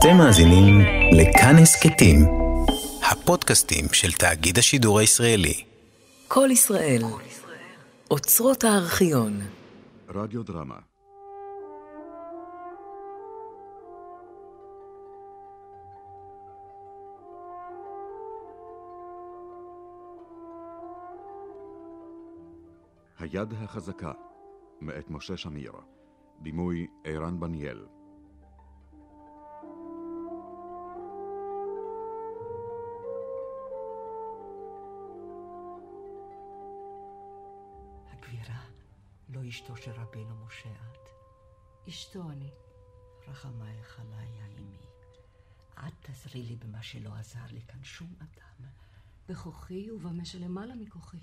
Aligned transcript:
אתם 0.00 0.16
מאזינים 0.16 0.80
לכאן 1.12 1.56
הסכתים, 1.62 2.16
הפודקאסטים 3.10 3.84
של 3.92 4.12
תאגיד 4.12 4.58
השידור 4.58 4.98
הישראלי. 4.98 5.64
כל 6.28 6.48
ישראל, 6.52 7.02
אוצרות 8.10 8.64
הארכיון. 8.64 9.40
רדיו 10.08 10.42
דרמה 10.42 10.74
היד 23.18 23.52
החזקה, 23.52 24.12
מאת 24.80 25.10
משה 25.10 25.36
שמיר, 25.36 25.72
בימוי 26.38 26.86
ערן 27.04 27.40
בניאל. 27.40 27.99
לא 39.32 39.48
אשתו 39.48 39.76
של 39.76 39.90
רבנו 39.90 40.46
משה 40.46 40.70
את. 40.70 41.08
אשתו 41.88 42.30
אני. 42.30 42.50
רחמייך 43.28 44.00
עליי, 44.00 44.40
האמי. 44.40 44.76
את 45.78 45.92
תעזרי 46.00 46.42
לי 46.42 46.56
במה 46.56 46.82
שלא 46.82 47.14
עזר 47.14 47.46
לי 47.50 47.60
כאן 47.62 47.84
שום 47.84 48.14
אדם. 48.18 48.68
בכוחי 49.28 49.90
ובמה 49.90 50.24
שלמעלה 50.24 50.74
מכוחי. 50.74 51.20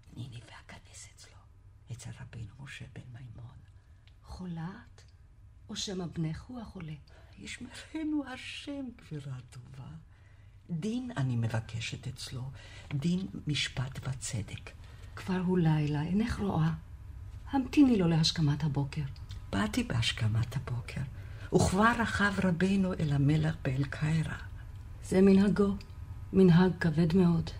תניני 0.00 0.40
ואכנס 0.46 1.08
אצלו, 1.14 1.38
אצל 1.92 2.10
רבנו 2.20 2.54
משה 2.58 2.84
בן 2.92 3.12
מימון. 3.12 3.56
חולה 4.22 4.70
את? 4.70 5.02
או 5.68 5.76
שמא 5.76 6.06
בנך 6.06 6.42
הוא 6.42 6.60
החולה? 6.60 6.94
ישמרנו 7.38 8.24
השם, 8.26 8.84
גבירה 8.96 9.40
טובה. 9.50 9.88
דין 10.70 11.10
אני 11.16 11.36
מבקשת 11.36 12.06
אצלו, 12.06 12.50
דין 12.94 13.26
משפט 13.46 14.08
וצדק. 14.08 14.70
כבר 15.16 15.40
הוא 15.46 15.58
לילה, 15.58 16.02
אינך 16.02 16.38
רואה. 16.38 16.72
המתיני 17.52 17.96
לו 17.96 18.08
להשכמת 18.08 18.64
הבוקר. 18.64 19.02
באתי 19.52 19.82
בהשכמת 19.82 20.56
הבוקר, 20.56 21.00
וכבר 21.54 21.92
רכב 21.98 22.32
רבנו 22.44 22.92
אל 22.92 23.12
המלך 23.12 23.54
באל 23.64 23.84
קיירה. 23.90 24.36
זה 25.04 25.20
מנהגו, 25.20 25.74
מנהג 26.32 26.72
כבד 26.80 27.16
מאוד. 27.16 27.50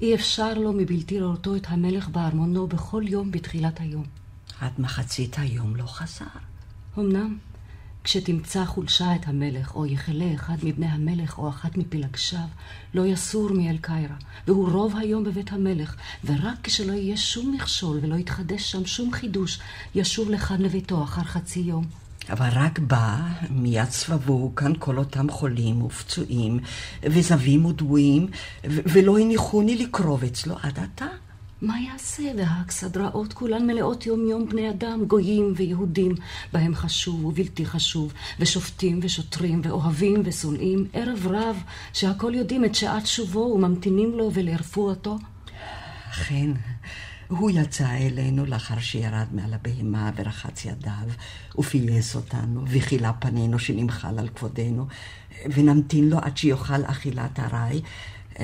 אי 0.00 0.14
אפשר 0.14 0.54
לו 0.54 0.72
מבלתי 0.72 1.20
ראותו 1.20 1.56
את 1.56 1.66
המלך 1.68 2.08
בארמונו 2.08 2.66
בכל 2.66 3.02
יום 3.06 3.30
בתחילת 3.30 3.80
היום. 3.80 4.04
עד 4.60 4.72
מחצית 4.78 5.38
היום 5.38 5.76
לא 5.76 5.86
חזר. 5.86 6.24
אמנם, 6.98 7.38
כשתמצא 8.04 8.64
חולשה 8.64 9.14
את 9.14 9.28
המלך, 9.28 9.74
או 9.74 9.86
יחלה 9.86 10.34
אחד 10.34 10.56
מבני 10.62 10.86
המלך, 10.86 11.38
או 11.38 11.48
אחת 11.48 11.76
מפלגשיו, 11.76 12.46
לא 12.94 13.06
יסור 13.06 13.50
מאל 13.52 13.76
קיירה, 13.80 14.16
והוא 14.46 14.70
רוב 14.70 14.96
היום 14.96 15.24
בבית 15.24 15.52
המלך, 15.52 15.96
ורק 16.24 16.54
כשלא 16.62 16.92
יהיה 16.92 17.16
שום 17.16 17.52
מכשול 17.52 17.98
ולא 18.02 18.14
יתחדש 18.14 18.70
שם 18.70 18.86
שום 18.86 19.12
חידוש, 19.12 19.60
ישוב 19.94 20.30
לכאן 20.30 20.62
לביתו 20.62 21.04
אחר 21.04 21.22
חצי 21.22 21.60
יום. 21.60 21.84
אבל 22.30 22.48
רק 22.52 22.78
בא, 22.78 23.16
מיד 23.50 23.90
סבבו 23.90 24.54
כאן 24.56 24.72
כל 24.78 24.98
אותם 24.98 25.30
חולים 25.30 25.82
ופצועים, 25.82 26.60
וזבים 27.02 27.64
ודבויים, 27.64 28.26
ו- 28.70 28.80
ולא 28.92 29.18
הניחוני 29.18 29.76
לקרוב 29.76 30.24
אצלו 30.24 30.56
עד 30.62 30.78
עתה. 30.78 31.06
מה 31.62 31.80
יעשה? 31.80 32.22
והאכסדראות 32.36 33.32
כולן 33.32 33.66
מלאות 33.66 34.06
יום-יום 34.06 34.48
בני 34.48 34.70
אדם, 34.70 35.04
גויים 35.04 35.52
ויהודים, 35.56 36.14
בהם 36.52 36.74
חשוב 36.74 37.24
ובלתי 37.24 37.66
חשוב, 37.66 38.12
ושופטים 38.38 39.00
ושוטרים, 39.02 39.60
ואוהבים 39.64 40.22
ושונאים, 40.24 40.86
ערב 40.92 41.26
רב, 41.26 41.62
שהכל 41.92 42.32
יודעים 42.34 42.64
את 42.64 42.74
שעת 42.74 43.06
שובו 43.06 43.52
וממתינים 43.54 44.18
לו 44.18 44.30
ולרפואתו. 44.34 45.18
אכן, 46.10 46.50
הוא 47.28 47.50
יצא 47.50 47.90
אלינו 47.90 48.46
לאחר 48.46 48.78
שירד 48.78 49.26
מעל 49.32 49.54
הבהמה 49.54 50.10
ורחץ 50.16 50.64
ידיו, 50.64 51.08
ופייס 51.58 52.16
אותנו, 52.16 52.64
וכילה 52.66 53.12
פנינו 53.12 53.58
שנמחל 53.58 54.18
על 54.18 54.28
כבודנו, 54.28 54.86
ונמתין 55.54 56.10
לו 56.10 56.18
עד 56.18 56.36
שיאכל 56.36 56.84
אכילת 56.84 57.40
ארעי, 57.40 57.80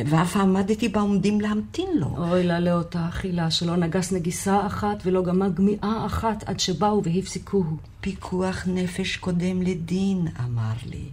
ואף 0.07 0.37
עמדתי 0.37 0.89
בעומדים 0.89 1.41
להמתין 1.41 1.89
לו. 1.95 2.07
אוי 2.19 2.43
לה 2.43 2.61
לאותה 2.61 3.09
אכילה, 3.09 3.51
שלא 3.51 3.77
נגס 3.77 4.13
נגיסה 4.13 4.67
אחת 4.67 5.03
ולא 5.05 5.23
גמה 5.23 5.49
גמיעה 5.49 6.07
אחת 6.07 6.45
עד 6.49 6.61
שבאו 6.61 7.03
והפסיקוהו. 7.05 7.77
פיקוח 8.01 8.65
נפש 8.67 9.17
קודם 9.17 9.63
לדין, 9.63 10.29
אמר 10.45 10.73
לי, 10.87 11.05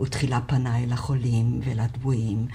ותחילה 0.00 0.40
פנה 0.40 0.78
אל 0.78 0.92
החולים 0.92 1.60
ואל 1.64 1.80
הדבויים, 1.80 2.46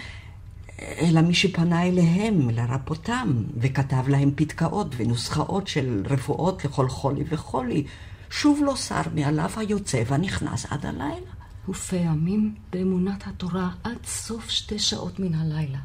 אלא 0.82 1.22
מי 1.22 1.34
שפנה 1.34 1.84
אליהם 1.84 2.50
לרפאותם, 2.50 3.44
וכתב 3.58 4.08
להם 4.08 4.32
פתקאות 4.36 4.96
ונוסחאות 4.98 5.68
של 5.68 6.04
רפואות 6.10 6.66
לכל 6.66 6.90
חולי 6.90 7.24
וחולי. 7.30 7.84
שוב 8.30 8.62
לא 8.66 8.74
סר 8.76 9.02
מעליו 9.16 9.50
היוצא 9.56 10.04
והנכנס 10.08 10.66
עד 10.70 10.86
הלילה. 10.86 11.35
ופעמים 11.70 12.56
באמונת 12.72 13.28
התורה 13.28 13.70
עד 13.84 14.06
סוף 14.06 14.50
שתי 14.50 14.80
שעות 14.80 15.20
מן 15.20 15.34
הלילה. 15.34 15.80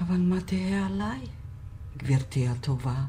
אבל 0.00 0.16
מה 0.16 0.40
תהא 0.40 0.86
עליי, 0.86 1.20
גברתי 1.96 2.48
הטובה? 2.48 3.04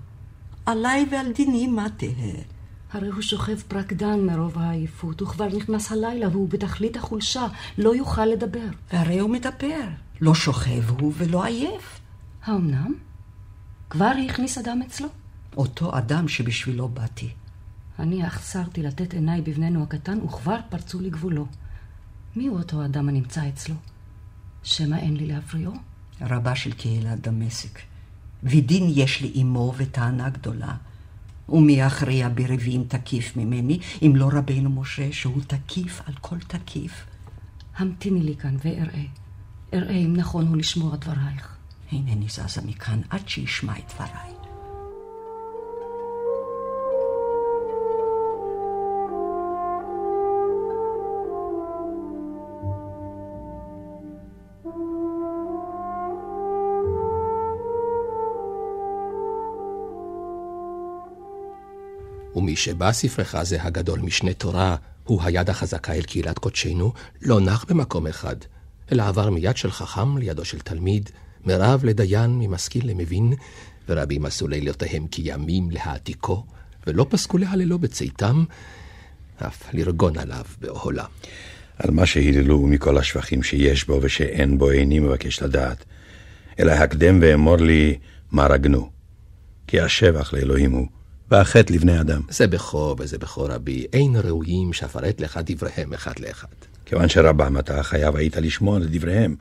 עליי 0.66 1.06
ועל 1.12 1.32
דיני 1.32 1.68
מה 1.68 1.90
תהא? 1.98 2.44
הרי 2.92 3.08
הוא 3.08 3.22
שוכב 3.22 3.60
פרקדן 3.68 4.20
מרוב 4.20 4.58
העייפות, 4.60 5.22
וכבר 5.22 5.48
נכנס 5.48 5.92
הלילה 5.92 6.28
והוא 6.28 6.50
בתכלית 6.50 6.98
החולשה, 6.98 7.48
לא 7.78 7.96
יוכל 7.96 8.26
לדבר. 8.26 8.68
והרי 8.94 9.20
הוא 9.20 9.30
מדבר, 9.30 9.88
לא 10.22 10.36
שוכב 10.36 10.90
הוא 11.00 11.14
ולא 11.18 11.46
עייף. 11.46 12.00
האמנם? 12.44 12.94
כבר 13.90 14.12
הכניס 14.26 14.58
אדם 14.58 14.82
אצלו? 14.82 15.08
אותו 15.58 15.98
אדם 15.98 16.28
שבשבילו 16.28 16.88
באתי. 16.88 17.30
אני 18.00 18.24
החסרתי 18.24 18.84
לתת 18.84 19.14
עיניי 19.14 19.42
בבננו 19.42 19.84
הקטן, 19.84 20.20
וכבר 20.22 20.58
פרצו 20.70 21.00
לי 21.00 21.10
גבולו. 21.10 21.46
מי 22.36 22.48
הוא 22.48 22.58
אותו 22.58 22.86
אדם 22.86 23.10
הנמצא 23.10 23.50
אצלו? 23.50 23.76
שמא 24.64 24.96
אין 24.96 25.18
לי 25.18 25.28
להפריעו? 25.28 25.74
רבה 26.22 26.56
של 26.56 26.74
קהילת 26.74 27.22
דמשק. 27.22 27.80
ודין 28.44 28.84
יש 28.96 29.22
לי 29.22 29.32
עמו 29.34 29.74
וטענה 29.78 30.30
גדולה. 30.30 30.76
ומי 31.50 31.74
יכריע 31.74 32.30
בריבים 32.30 32.84
תקיף 32.84 33.38
ממני, 33.38 33.80
אם 34.02 34.14
לא 34.16 34.30
רבנו 34.34 34.70
משה, 34.70 35.12
שהוא 35.12 35.42
תקיף 35.48 36.02
על 36.06 36.14
כל 36.22 36.40
תקיף? 36.40 37.06
המתיני 37.78 38.22
לי 38.22 38.36
כאן 38.36 38.56
ואראה. 38.64 39.04
אראה 39.74 39.96
אם 39.96 40.14
נכון 40.16 40.48
הוא 40.48 40.58
לשמוע 40.58 40.96
דברייך. 40.96 41.56
הנני 41.92 42.28
זזה 42.30 42.62
מכאן 42.66 43.02
עד 43.10 43.30
שישמע 43.30 43.78
את 43.78 43.92
דבריי. 43.94 44.43
ומי 62.36 62.56
שבא 62.56 62.92
ספרך 62.92 63.44
זה 63.44 63.64
הגדול 63.64 64.00
משנה 64.00 64.34
תורה, 64.34 64.76
הוא 65.04 65.22
היד 65.24 65.50
החזקה 65.50 65.94
אל 65.94 66.02
קהילת 66.02 66.40
קודשנו, 66.40 66.94
לא 67.22 67.40
נח 67.40 67.66
במקום 67.70 68.08
אחד, 68.08 68.36
אלא 68.92 69.04
עבר 69.04 69.30
מיד 69.30 69.58
של 69.58 69.72
חכם 69.72 70.18
לידו 70.18 70.46
של 70.46 70.60
תלמיד, 70.60 71.10
מרב 71.46 71.86
לדיין, 71.86 72.40
ממשכיל 72.40 72.90
למבין, 72.90 73.34
ורבים 73.90 74.26
עשו 74.26 74.48
לילותיהם 74.48 75.08
כימים 75.08 75.72
להעתיקו, 75.72 76.46
ולא 76.88 77.06
פסקו 77.10 77.38
להללו 77.38 77.80
בצאתם, 77.80 78.44
אף 79.38 79.74
לרגון 79.74 80.18
עליו 80.18 80.46
באוהלה. 80.62 81.06
על 81.80 81.92
מה 81.92 82.06
שהיללו 82.06 82.68
מכל 82.68 82.98
השבחים 82.98 83.44
שיש 83.44 83.88
בו 83.88 84.00
ושאין 84.02 84.58
בו 84.58 84.72
איני 84.72 85.00
מבקש 85.00 85.42
לדעת, 85.42 85.86
אלא 86.60 86.72
הקדם 86.72 87.20
ואמור 87.22 87.58
לי 87.58 87.98
מה 88.32 88.48
רגנו. 88.48 88.90
כי 89.68 89.80
השבח 89.80 90.34
לאלוהים 90.34 90.72
הוא, 90.72 90.88
והחטא 91.34 91.74
לבני 91.74 92.02
אדם. 92.02 92.22
זה 92.30 92.48
בכו 92.48 92.96
וזה 93.00 93.18
בכו 93.18 93.44
רבי, 93.44 93.86
אין 93.94 94.16
ראויים 94.24 94.74
שאפרט 94.74 95.22
לך 95.22 95.40
דבריהם 95.46 95.94
אחד 95.94 96.20
לאחד. 96.20 96.48
כיוון 96.86 97.10
שרבם 97.10 97.60
אתה 97.60 97.84
חייב 97.84 98.16
היית 98.16 98.38
לשמוע 98.38 98.80
לדבריהם, 98.80 99.36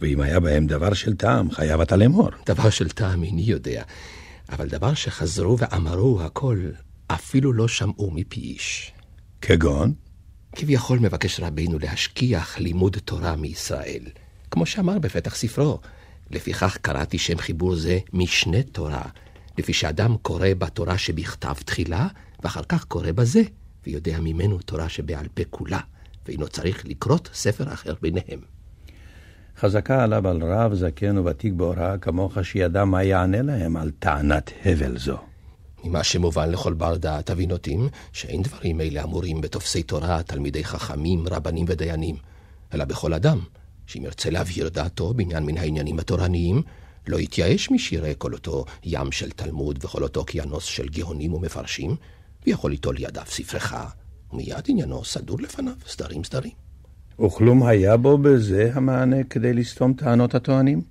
ואם 0.00 0.20
היה 0.20 0.40
בהם 0.40 0.66
דבר 0.66 0.94
של 0.94 1.16
טעם, 1.16 1.50
חייב 1.50 1.80
אתה 1.80 1.96
לאמור. 1.96 2.30
דבר 2.46 2.70
של 2.70 2.88
טעם 2.88 3.22
איני 3.22 3.42
יודע, 3.42 3.82
אבל 4.52 4.68
דבר 4.68 4.94
שחזרו 4.94 5.58
ואמרו 5.58 6.20
הכל, 6.22 6.58
אפילו 7.06 7.52
לא 7.52 7.68
שמעו 7.68 8.10
מפי 8.10 8.40
איש. 8.40 8.92
כגון? 9.42 9.92
כביכול 10.52 10.98
מבקש 10.98 11.40
רבינו 11.40 11.78
להשכיח 11.78 12.58
לימוד 12.58 12.96
תורה 13.04 13.36
מישראל, 13.36 14.02
כמו 14.50 14.66
שאמר 14.66 14.98
בפתח 14.98 15.34
ספרו. 15.34 15.80
לפיכך 16.30 16.76
קראתי 16.82 17.18
שם 17.18 17.38
חיבור 17.38 17.76
זה 17.76 17.98
משנה 18.12 18.62
תורה, 18.62 19.02
לפי 19.58 19.72
שאדם 19.72 20.16
קורא 20.22 20.48
בתורה 20.58 20.98
שבכתב 20.98 21.54
תחילה, 21.64 22.08
ואחר 22.42 22.62
כך 22.68 22.84
קורא 22.84 23.12
בזה, 23.12 23.42
ויודע 23.86 24.20
ממנו 24.20 24.58
תורה 24.58 24.88
שבעל 24.88 25.26
פה 25.34 25.42
כולה, 25.50 25.80
ואינו 26.26 26.48
צריך 26.48 26.86
לקרות 26.86 27.30
ספר 27.34 27.72
אחר 27.72 27.94
ביניהם. 28.02 28.40
חזקה 29.58 30.04
עליו 30.04 30.28
על 30.28 30.42
רב, 30.42 30.74
זקן 30.74 31.18
וותיק 31.18 31.52
בהוראה 31.52 31.98
כמוך, 31.98 32.38
שידע 32.42 32.84
מה 32.84 33.02
יענה 33.02 33.42
להם 33.42 33.76
על 33.76 33.90
טענת 33.98 34.50
הבל 34.64 34.98
זו. 34.98 35.18
ממה 35.84 36.04
שמובן 36.04 36.50
לכל 36.50 36.74
בר 36.74 36.96
דעת 36.96 37.30
הבינותים, 37.30 37.88
שאין 38.12 38.42
דברים 38.42 38.80
אלה 38.80 39.04
אמורים 39.04 39.40
בתופסי 39.40 39.82
תורה, 39.82 40.22
תלמידי 40.22 40.64
חכמים, 40.64 41.24
רבנים 41.28 41.66
ודיינים, 41.68 42.16
אלא 42.74 42.84
בכל 42.84 43.14
אדם, 43.14 43.38
שאם 43.86 44.02
ירצה 44.04 44.30
להבהיר 44.30 44.68
דעתו 44.68 45.14
בעניין 45.14 45.46
מן 45.46 45.58
העניינים 45.58 45.98
התורניים, 45.98 46.62
לא 47.08 47.20
יתייאש 47.20 47.70
משירי 47.70 48.14
כל 48.18 48.32
אותו 48.32 48.64
ים 48.84 49.12
של 49.12 49.30
תלמוד 49.30 49.84
וכל 49.84 50.02
אותו 50.02 50.20
אוקיינוס 50.20 50.64
של 50.64 50.88
גאונים 50.88 51.34
ומפרשים, 51.34 51.96
ויכול 52.46 52.70
ליטול 52.70 52.96
לידיו 52.96 53.22
ספרך, 53.26 53.74
ומיד 54.32 54.64
עניינו 54.68 55.04
סדור 55.04 55.40
לפניו, 55.40 55.74
סדרים 55.86 56.24
סדרים. 56.24 56.52
וכלום 57.26 57.66
היה 57.66 57.96
בו 57.96 58.18
בזה 58.18 58.70
המענה 58.74 59.24
כדי 59.30 59.52
לסתום 59.52 59.92
טענות 59.94 60.34
הטוענים? 60.34 60.82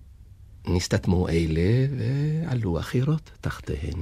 נסתתמו 0.67 1.29
אלה 1.29 1.88
ועלו 1.97 2.79
אחרות 2.79 3.31
תחתיהן. 3.41 4.00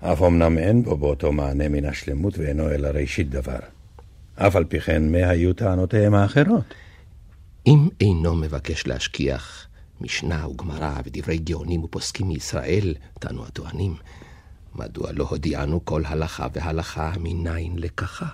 אף 0.00 0.22
אמנם 0.22 0.58
אין 0.58 0.82
בו 0.82 0.96
באותו 0.96 1.32
מענה 1.32 1.68
מן 1.68 1.84
השלמות 1.84 2.38
ואינו 2.38 2.70
אלא 2.70 2.88
ראשית 2.88 3.30
דבר. 3.30 3.58
אף 4.34 4.56
על 4.56 4.64
פי 4.64 4.80
כן, 4.80 5.12
מה 5.12 5.18
היו 5.18 5.52
טענותיהם 5.52 6.14
האחרות? 6.14 6.74
אם 7.66 7.88
אינו 8.00 8.34
מבקש 8.34 8.86
להשכיח 8.86 9.66
משנה 10.02 10.48
וגמרא 10.48 11.00
ודברי 11.04 11.38
גאונים 11.38 11.84
ופוסקים 11.84 12.28
מישראל, 12.28 12.94
טענו 13.18 13.46
הטוענים, 13.46 13.94
מדוע 14.74 15.12
לא 15.12 15.26
הודיענו 15.30 15.84
כל 15.84 16.02
הלכה 16.06 16.46
והלכה 16.54 17.12
מניין 17.20 17.78
לקחה? 17.78 18.28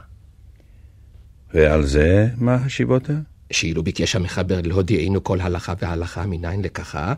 ועל 1.55 1.87
זה 1.87 2.29
מה 2.37 2.55
השיבותה? 2.55 3.13
שאילו 3.51 3.83
ביקש 3.83 4.17
המחבר 4.17 4.61
להודיענו 4.65 5.25
כל 5.25 5.41
הלכה 5.41 5.75
והלכה 5.81 6.27
מניין 6.27 6.63
לקחה, 6.63 7.15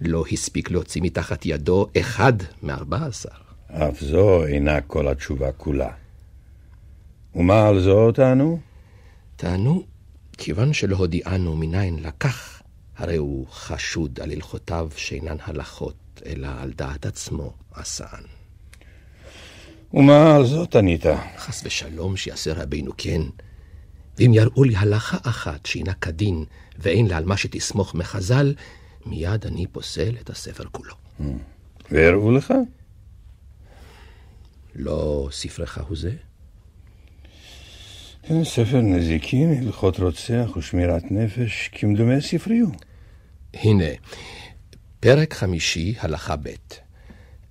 לא 0.00 0.24
הספיק 0.32 0.70
להוציא 0.70 1.02
מתחת 1.02 1.46
ידו 1.46 1.86
אחד 2.00 2.32
מארבע 2.62 3.06
עשר. 3.06 3.28
אף 3.72 4.00
זו 4.00 4.44
אינה 4.46 4.80
כל 4.80 5.08
התשובה 5.08 5.52
כולה. 5.52 5.90
ומה 7.34 7.68
על 7.68 7.80
זו 7.80 8.12
טענו? 8.12 8.58
טענו, 9.36 9.82
כיוון 10.38 10.72
שלא 10.72 10.96
הודיענו 10.96 11.56
מניין 11.56 11.98
לקח, 12.02 12.51
הרי 13.02 13.16
הוא 13.16 13.46
חשוד 13.50 14.20
על 14.22 14.30
הלכותיו 14.30 14.88
שאינן 14.96 15.36
הלכות, 15.44 16.22
אלא 16.26 16.48
על 16.58 16.72
דעת 16.72 17.06
עצמו 17.06 17.52
עשן. 17.74 18.22
ומה 19.94 20.36
על 20.36 20.46
זאת 20.46 20.76
ענית? 20.76 21.04
חס 21.36 21.62
ושלום 21.64 22.16
שיעשה 22.16 22.52
רבינו 22.52 22.92
כן. 22.96 23.22
ואם 24.18 24.30
יראו 24.34 24.64
לי 24.64 24.76
הלכה 24.76 25.18
אחת 25.22 25.66
שהינה 25.66 25.94
כדין, 25.94 26.44
ואין 26.78 27.06
לה 27.06 27.16
על 27.16 27.24
מה 27.24 27.36
שתסמוך 27.36 27.94
מחז"ל, 27.94 28.54
מיד 29.06 29.46
אני 29.46 29.66
פוסל 29.66 30.16
את 30.20 30.30
הספר 30.30 30.64
כולו. 30.72 30.94
והראו 31.90 32.32
לך? 32.32 32.54
לא 34.74 35.28
ספרך 35.32 35.78
הוא 35.78 35.96
זה? 35.96 36.12
כן, 38.22 38.44
ספר 38.44 38.80
נזיקין, 38.80 39.62
הלכות 39.62 39.98
רוצח 39.98 40.56
ושמירת 40.56 41.02
נפש, 41.10 41.70
כמדומה 41.72 42.20
ספרי 42.20 42.58
הוא. 42.58 42.72
הנה, 43.54 43.84
פרק 45.00 45.34
חמישי, 45.34 45.94
הלכה 46.00 46.36
ב' 46.36 46.48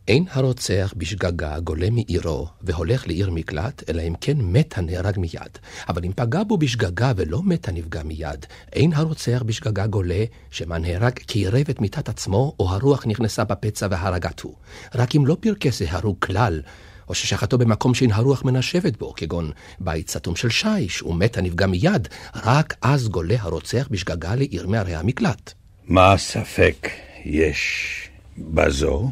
אין 0.08 0.26
הרוצח 0.32 0.94
בשגגה 0.98 1.60
גולה 1.60 1.90
מעירו 1.90 2.48
והולך 2.62 3.08
לעיר 3.08 3.30
מקלט, 3.32 3.90
אלא 3.90 4.02
אם 4.02 4.14
כן 4.22 4.38
מת 4.42 4.78
הנהרג 4.78 5.20
מיד. 5.20 5.58
אבל 5.90 6.06
אם 6.06 6.12
פגע 6.16 6.44
בו 6.44 6.58
בשגגה 6.58 7.12
ולא 7.16 7.44
מת 7.44 7.68
הנפגע 7.68 8.04
מיד, 8.04 8.46
אין 8.74 8.94
הרוצח 8.94 9.44
בשגגה 9.46 9.88
גולה, 9.88 10.24
שמא 10.52 10.76
נהרג 10.76 11.14
כי 11.14 11.40
עירב 11.40 11.66
את 11.70 11.82
מיתת 11.82 12.10
עצמו, 12.10 12.56
או 12.60 12.70
הרוח 12.70 13.04
נכנסה 13.08 13.44
בפצע 13.44 13.88
והרגתו. 13.92 14.56
רק 14.96 15.16
אם 15.16 15.26
לא 15.26 15.38
פרקס 15.40 15.82
ההרוג 15.82 16.16
כלל, 16.20 16.62
או 17.08 17.14
ששחטו 17.14 17.58
במקום 17.58 17.94
שאין 17.94 18.12
הרוח 18.12 18.44
מנשבת 18.46 18.98
בו, 18.98 19.14
כגון 19.16 19.52
בית 19.80 20.10
סתום 20.10 20.36
של 20.36 20.50
שיש, 20.50 21.02
ומת 21.02 21.38
הנפגע 21.38 21.68
מיד, 21.68 22.08
רק 22.36 22.74
אז 22.82 23.08
גולה 23.08 23.36
הרוצח 23.40 23.88
בשגגה 23.92 24.36
לעיר 24.36 24.68
מערי 24.68 24.96
המקלט. 24.96 25.61
מה 25.86 26.14
הספק 26.14 26.88
יש 27.26 28.10
בזו? 28.38 29.12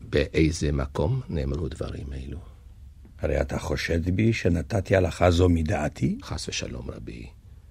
באיזה 0.00 0.72
מקום 0.72 1.20
נאמרו 1.28 1.68
דברים 1.68 2.12
אלו? 2.12 2.38
הרי 3.18 3.40
אתה 3.40 3.58
חושד 3.58 4.10
בי 4.10 4.32
שנתתי 4.32 4.96
הלכה 4.96 5.30
זו 5.30 5.48
מדעתי? 5.48 6.18
חס 6.22 6.48
ושלום 6.48 6.90
רבי. 6.90 7.26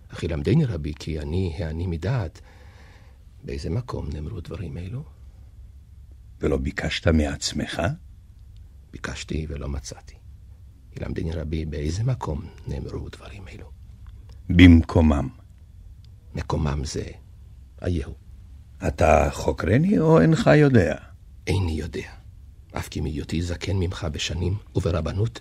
אך 0.09 0.23
ילמדני 0.23 0.65
רבי 0.65 0.93
כי 0.99 1.19
אני 1.19 1.55
העני 1.57 1.87
מדעת. 1.87 2.41
באיזה 3.43 3.69
מקום 3.69 4.09
נאמרו 4.13 4.39
דברים 4.39 4.77
אלו? 4.77 5.03
ולא 6.39 6.57
ביקשת 6.57 7.07
מעצמך? 7.07 7.81
ביקשתי 8.91 9.45
ולא 9.49 9.69
מצאתי. 9.69 10.15
ילמדני 10.97 11.31
רבי 11.31 11.65
באיזה 11.65 12.03
מקום 12.03 12.41
נאמרו 12.67 13.09
דברים 13.09 13.47
אלו. 13.47 13.71
במקומם. 14.49 15.29
מקומם 16.35 16.81
זה 16.85 17.03
אייהו. 17.81 18.13
אתה 18.87 19.29
חוקרני 19.31 19.99
או 19.99 20.21
אינך 20.21 20.49
יודע? 20.55 20.95
איני 21.47 21.71
יודע. 21.71 22.09
אף 22.77 22.87
כי 22.87 23.01
מהיותי 23.01 23.41
זקן 23.41 23.75
ממך 23.75 24.07
בשנים 24.11 24.55
וברבנות, 24.75 25.39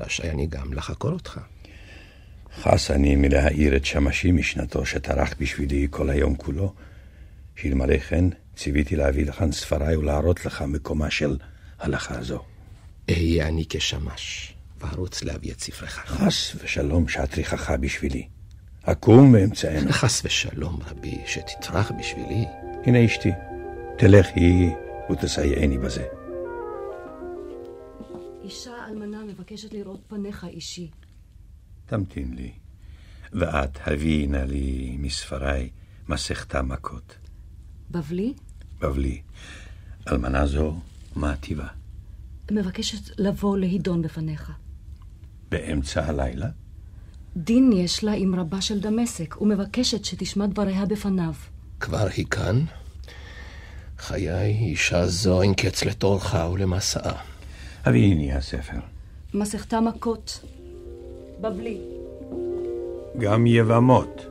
רשאי 0.00 0.30
אני 0.30 0.46
גם 0.46 0.72
לחקור 0.72 1.10
אותך. 1.10 1.40
חס 2.62 2.90
אני 2.90 3.16
מלהאיר 3.16 3.76
את 3.76 3.84
שמשי 3.84 4.32
משנתו 4.32 4.86
שטרח 4.86 5.34
בשבילי 5.40 5.86
כל 5.90 6.10
היום 6.10 6.36
כולו, 6.36 6.74
שאלמלא 7.56 7.98
כן 7.98 8.24
ציוויתי 8.56 8.96
להביא 8.96 9.26
לכאן 9.26 9.52
ספריי 9.52 9.96
ולהראות 9.96 10.46
לך 10.46 10.62
מקומה 10.62 11.10
של 11.10 11.36
הלכה 11.78 12.22
זו. 12.22 12.44
אהיה 13.10 13.48
אני 13.48 13.64
כשמש, 13.68 14.54
וארוץ 14.80 15.22
להביא 15.22 15.52
את 15.52 15.60
ספרך. 15.60 16.04
חס 16.06 16.52
ושלום 16.62 17.08
שאטריחך 17.08 17.70
בשבילי. 17.80 18.28
אקום 18.92 19.32
ואמצענו. 19.34 19.92
חס 19.92 20.22
ושלום, 20.24 20.78
רבי, 20.90 21.18
שתטרח 21.26 21.92
בשבילי. 21.98 22.44
הנה 22.86 23.04
אשתי, 23.04 23.30
תלכי 23.98 24.70
ותסייעני 25.10 25.78
בזה. 25.78 26.06
אישה 28.44 28.70
אלמנה 28.88 29.24
מבקשת 29.24 29.72
לראות 29.72 30.00
פניך 30.08 30.46
אישי. 30.50 30.90
תמתין 31.86 32.34
לי, 32.34 32.52
ואת 33.32 33.78
הביאי 33.86 34.26
נא 34.26 34.36
לי 34.36 34.96
מספריי 34.98 35.70
מסכתה 36.08 36.62
מכות. 36.62 37.16
בבלי 37.90 38.34
בבלי, 38.80 39.22
אלמנה 40.08 40.46
זו, 40.46 40.80
מה 41.16 41.36
טיבה? 41.36 41.66
מבקשת 42.50 43.18
לבוא 43.18 43.58
להידון 43.58 44.02
בפניך. 44.02 44.52
באמצע 45.50 46.06
הלילה? 46.06 46.48
דין 47.44 47.72
יש 47.72 48.04
לה 48.04 48.12
עם 48.12 48.34
רבה 48.34 48.60
של 48.60 48.80
דמשק, 48.80 49.40
ומבקשת 49.40 50.04
שתשמע 50.04 50.46
דבריה 50.46 50.86
בפניו. 50.86 51.32
כבר 51.80 52.06
היא 52.16 52.26
כאן? 52.26 52.64
חיי, 53.98 54.46
אישה 54.46 55.06
זו 55.06 55.42
אין 55.42 55.54
קץ 55.54 55.84
לתורך 55.84 56.34
ולמסעה. 56.52 57.22
הביאיני 57.84 58.32
הספר. 58.32 58.78
מסכתה 59.34 59.80
מכות. 59.80 60.44
בבלי. 61.40 61.80
גם 63.18 63.46
יבמות. 63.46 64.26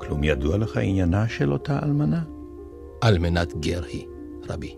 כלום 0.00 0.24
ידוע 0.24 0.58
לך 0.58 0.76
עניינה 0.76 1.28
של 1.28 1.52
אותה 1.52 1.78
אלמנה? 1.82 2.22
אלמנת 3.04 3.60
גר 3.60 3.84
היא, 3.84 4.06
רבי. 4.48 4.76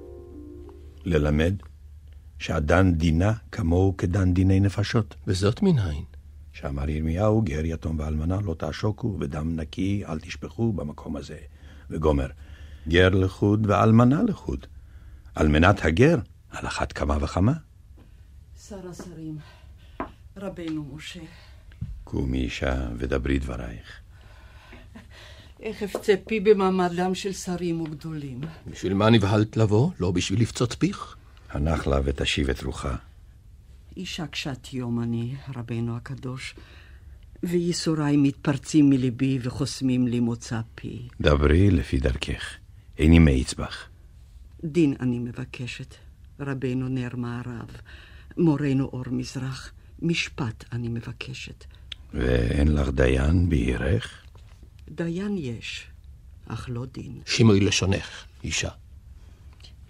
ללמד 1.05 1.55
שהדן 2.39 2.93
דינה 2.93 3.33
כמוהו 3.53 3.97
כדן 3.97 4.35
דיני 4.35 4.61
נפשות. 4.61 5.15
וזאת 5.27 5.63
מנין? 5.63 6.13
שאמר 6.53 6.91
ירמיהו, 6.91 7.43
גר 7.43 7.65
יתום 7.65 7.99
ואלמנה 7.99 8.41
לא 8.41 8.55
תעשוקו, 8.55 9.17
ודם 9.21 9.57
נקי 9.57 10.03
אל 10.09 10.21
תשפכו 10.21 10.73
במקום 10.73 11.17
הזה. 11.17 11.39
וגומר, 11.91 12.27
גר 12.89 13.09
לחוד 13.09 13.67
ואלמנה 13.71 14.23
לחוד. 14.23 14.67
אלמנת 15.41 15.85
הגר, 15.85 16.19
על 16.51 16.67
אחת 16.67 16.93
כמה 16.93 17.17
וכמה. 17.21 17.53
שר 18.69 18.89
השרים, 18.91 19.39
רבנו 20.37 20.85
משה, 20.95 21.21
קומי 22.05 22.39
אישה 22.39 22.89
ודברי 22.97 23.39
דברייך. 23.39 24.01
איך 25.61 25.83
אפצה 25.83 26.15
פי 26.27 26.41
במעמדם 26.41 27.15
של 27.15 27.33
שרים 27.33 27.81
וגדולים? 27.81 28.41
בשביל 28.67 28.95
מה 28.95 29.11
נבהלת 29.11 29.57
לבוא? 29.57 29.91
לא 30.01 30.11
בשביל 30.11 30.41
לפצות 30.41 30.77
פיך? 30.79 31.17
הנח 31.51 31.87
לה 31.87 32.01
ותשיב 32.05 32.51
את 32.51 32.63
רוחה. 32.63 32.97
אישה 33.97 34.27
קשת 34.27 34.73
יום 34.73 35.03
אני, 35.03 35.35
רבנו 35.57 35.97
הקדוש, 35.97 36.55
וייסוריי 37.43 38.17
מתפרצים 38.17 38.91
מליבי 38.91 39.39
וחוסמים 39.43 40.07
לי 40.07 40.21
מוצא 40.21 40.61
פי. 40.75 41.09
דברי 41.21 41.71
לפי 41.71 41.99
דרכך, 41.99 42.57
איני 42.99 43.19
מאיץ 43.19 43.55
בך. 43.55 43.89
דין 44.65 44.95
אני 45.01 45.19
מבקשת, 45.19 45.95
רבנו 46.41 46.89
נר 46.89 47.17
מערב, 47.17 47.71
מורנו 48.37 48.85
אור 48.85 49.05
מזרח, 49.11 49.73
משפט 50.03 50.65
אני 50.73 50.89
מבקשת. 50.89 51.65
ואין 52.15 52.75
לך 52.75 52.89
דיין 52.89 53.49
בעירך? 53.49 54.23
דיין 54.89 55.37
יש, 55.39 55.87
אך 56.47 56.67
לא 56.71 56.87
דין. 56.87 57.21
שמעי 57.27 57.61
לשונך, 57.61 58.25
אישה. 58.45 58.71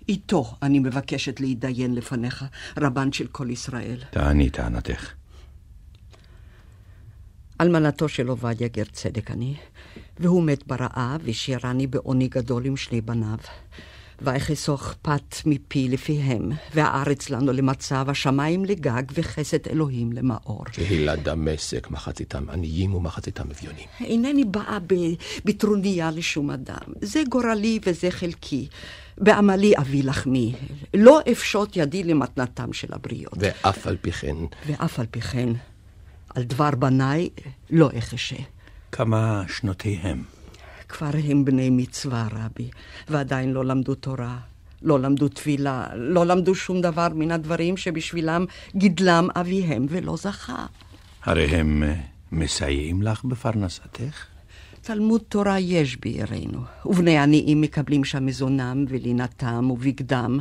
איתו 0.09 0.55
אני 0.63 0.79
מבקשת 0.79 1.41
להתדיין 1.41 1.95
לפניך, 1.95 2.45
רבן 2.79 3.13
של 3.13 3.27
כל 3.27 3.51
ישראל. 3.51 3.99
תעני 4.11 4.51
טענתך. 4.51 5.13
אלמנתו 7.61 8.09
של 8.09 8.29
עובדיה 8.29 8.69
גר 8.69 8.85
צדק 8.93 9.31
אני, 9.31 9.55
והוא 10.19 10.43
מת 10.43 10.67
ברעב, 10.67 11.21
והשאירני 11.25 11.87
בעוני 11.87 12.29
גדול 12.29 12.65
עם 12.67 12.77
שני 12.77 13.01
בניו. 13.01 13.39
ויחסוך 14.25 14.95
פת 15.03 15.37
מפי 15.47 15.89
לפיהם, 15.89 16.51
והארץ 16.75 17.31
לנו 17.31 17.53
למצב, 17.53 18.07
השמיים 18.09 18.65
לגג, 18.65 19.03
וחסד 19.15 19.69
אלוהים 19.71 20.13
למאור. 20.13 20.65
קהילת 20.65 21.23
דמשק, 21.23 21.91
מחציתם 21.91 22.51
עניים 22.51 22.95
ומחציתם 22.95 23.45
אביונים. 23.51 23.87
אינני 24.01 24.45
באה 24.45 24.79
בטרוניה 25.45 26.11
לשום 26.11 26.51
אדם. 26.51 26.93
זה 27.01 27.23
גורלי 27.29 27.79
וזה 27.87 28.11
חלקי. 28.11 28.69
בעמלי 29.19 29.73
אביא 29.79 30.05
לחמי. 30.05 30.55
לא 30.95 31.21
אפשוט 31.33 31.77
ידי 31.77 32.05
למתנתם 32.05 32.73
של 32.73 32.95
הבריות. 32.95 33.33
ואף 33.37 33.87
על 33.87 33.97
פי 34.01 34.13
כן, 34.13 34.37
ואף 34.67 35.01
על 35.01 35.07
פי 35.11 35.21
כן, 35.21 35.49
על 36.35 36.43
דבר 36.43 36.71
בניי 36.71 37.29
לא 37.71 37.91
אחשה. 37.99 38.37
כמה 38.93 39.43
שנותיהם? 39.49 40.23
כבר 40.89 41.11
הם 41.25 41.45
בני 41.45 41.71
מצווה, 41.71 42.29
רבי, 42.33 42.71
ועדיין 43.09 43.53
לא 43.53 43.65
למדו 43.65 43.95
תורה, 43.95 44.39
לא 44.83 45.01
למדו 45.01 45.29
תפילה, 45.29 45.87
לא 45.95 46.27
למדו 46.27 46.55
שום 46.55 46.81
דבר 46.81 47.09
מן 47.15 47.31
הדברים 47.31 47.77
שבשבילם 47.77 48.45
גידלם 48.77 49.29
אביהם 49.37 49.87
ולא 49.89 50.17
זכה. 50.17 50.67
הרי 51.23 51.45
הם 51.45 51.83
אה, 51.83 51.95
מסייעים 52.33 53.03
לך 53.03 53.25
בפרנסתך? 53.25 54.32
תלמוד 54.83 55.21
תורה 55.29 55.59
יש 55.59 55.97
בעירנו, 55.97 56.61
ובני 56.87 57.19
עניים 57.19 57.61
מקבלים 57.61 58.05
שם 58.05 58.27
מזונם 58.27 58.85
ולינתם 58.89 59.71
ובגדם. 59.71 60.39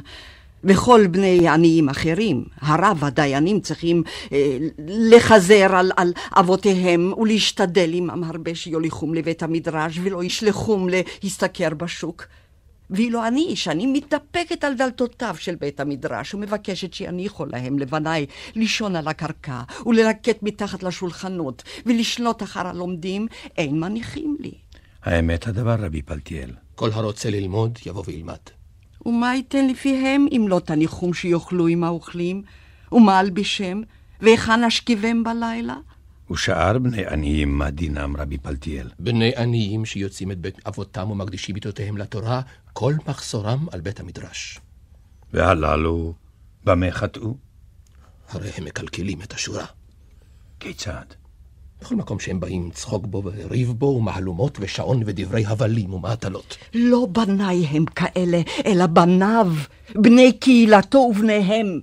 וכל 0.64 1.08
בני 1.08 1.48
עניים 1.48 1.90
אחרים, 1.90 2.44
הרב 2.62 2.98
והדיינים 3.00 3.60
צריכים 3.60 4.04
אה, 4.32 4.58
לחזר 4.88 5.76
על, 5.76 5.92
על 5.96 6.14
אבותיהם 6.40 7.14
ולהשתדל 7.18 7.90
עמם 7.94 8.24
הרבה 8.24 8.56
שיוליכום 8.56 9.14
לבית 9.14 9.44
המדרש 9.44 10.00
ולא 10.04 10.24
ישלחום 10.24 10.88
להשתכר 11.24 11.70
בשוק. 11.78 12.26
ואילו 12.92 13.28
אני, 13.28 13.56
שאני 13.56 13.86
מתדפקת 13.86 14.64
על 14.64 14.74
דלתותיו 14.74 15.36
של 15.40 15.56
בית 15.56 15.80
המדרש 15.80 16.34
ומבקשת 16.34 16.94
שיניחו 16.94 17.46
להם, 17.46 17.80
לבניי, 17.80 18.26
לישון 18.56 18.96
על 18.96 19.08
הקרקע 19.08 19.62
וללקט 19.86 20.44
מתחת 20.44 20.84
לשולחנות 20.84 21.64
ולשלוט 21.86 22.44
אחר 22.44 22.68
הלומדים, 22.68 23.28
אין 23.58 23.80
מניחים 23.80 24.38
לי. 24.40 24.52
האמת 25.04 25.48
הדבר, 25.48 25.76
רבי 25.80 26.02
פלטיאל. 26.02 26.52
כל 26.76 26.90
הרוצה 26.94 27.30
ללמוד, 27.30 27.80
יבוא 27.86 28.04
וילמד. 28.08 28.40
ומה 29.06 29.36
ייתן 29.36 29.68
לפיהם 29.68 30.28
אם 30.32 30.46
לא 30.50 30.60
תניחום 30.60 31.14
שיאכלו 31.14 31.68
עם 31.68 31.84
האוכלים? 31.84 32.42
ומה 32.92 33.20
אלבישם? 33.20 33.82
והיכן 34.22 34.64
אשכיבם 34.64 35.24
בלילה? 35.24 35.76
ושאר 36.32 36.80
בני 36.80 37.06
עניים, 37.06 37.58
מה 37.58 37.70
דינם, 37.70 38.18
רבי 38.18 38.38
פלטיאל? 38.38 38.90
בני 39.00 39.36
עניים 39.38 39.86
שיוצאים 39.86 40.32
את 40.32 40.40
בית 40.40 40.68
אבותם 40.68 41.12
ומקדישים 41.12 41.56
מיתותיהם 41.56 41.98
לתורה, 41.98 42.42
כל 42.74 42.94
מחסורם 43.08 43.68
על 43.72 43.82
בית 43.82 44.00
המדרש. 44.00 44.60
והללו, 45.34 46.14
במה 46.64 46.92
חטאו? 46.92 47.36
הרי 48.30 48.50
הם 48.58 48.66
מקלקלים 48.66 49.22
את 49.22 49.34
השורה. 49.34 49.66
כיצד? 50.60 51.06
בכל 51.82 51.96
מקום 51.96 52.20
שהם 52.20 52.40
באים 52.40 52.70
צחוק 52.72 53.06
בו 53.06 53.24
וריב 53.26 53.72
בו, 53.72 53.86
ומהלומות 53.86 54.58
ושעון 54.62 55.04
ודברי 55.06 55.46
הבלים 55.46 55.94
ומעטלות. 55.94 56.58
לא 56.74 57.08
בניי 57.12 57.66
הם 57.66 57.86
כאלה, 57.86 58.42
אלא 58.66 58.86
בניו, 58.86 59.54
בני 59.96 60.34
קהילתו 60.34 60.98
ובניהם. 60.98 61.80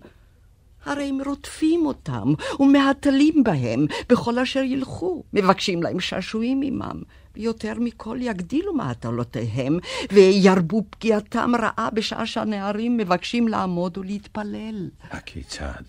הרי 0.89 1.09
הם 1.09 1.19
רודפים 1.27 1.87
אותם 1.87 2.33
ומהתלים 2.61 3.45
בהם 3.45 3.87
בכל 4.09 4.39
אשר 4.39 4.63
ילכו, 4.63 5.23
מבקשים 5.33 5.83
להם 5.83 6.01
שעשועים 6.01 6.63
עמם. 6.63 7.03
יותר 7.37 7.75
מכל 7.79 8.19
יגדילו 8.21 8.75
מהטלותיהם 8.75 9.79
וירבו 10.13 10.85
פגיעתם 10.91 11.53
רעה 11.63 11.91
בשעה 11.91 12.27
שהנערים 12.27 12.97
מבקשים 12.97 13.49
לעמוד 13.49 13.99
ולהתפלל. 13.99 14.89
הכיצד? 15.11 15.83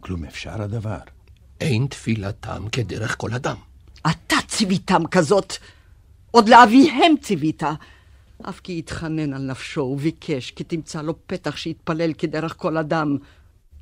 כלום 0.00 0.24
אפשר 0.24 0.62
הדבר. 0.62 0.98
אין 1.60 1.86
תפילתם 1.86 2.62
כדרך 2.72 3.16
כל 3.18 3.34
אדם. 3.34 3.56
אתה 4.10 4.36
ציוויתם 4.48 5.06
כזאת, 5.10 5.52
עוד 6.30 6.48
לאביהם 6.48 7.14
ציווית. 7.22 7.62
אף 8.48 8.60
כי 8.60 8.78
התחנן 8.78 9.32
על 9.32 9.42
נפשו 9.42 9.80
וביקש 9.80 10.50
כי 10.50 10.64
תמצא 10.64 11.02
לו 11.02 11.14
פתח 11.26 11.56
שיתפלל 11.56 12.12
כדרך 12.12 12.54
כל 12.56 12.76
אדם. 12.76 13.16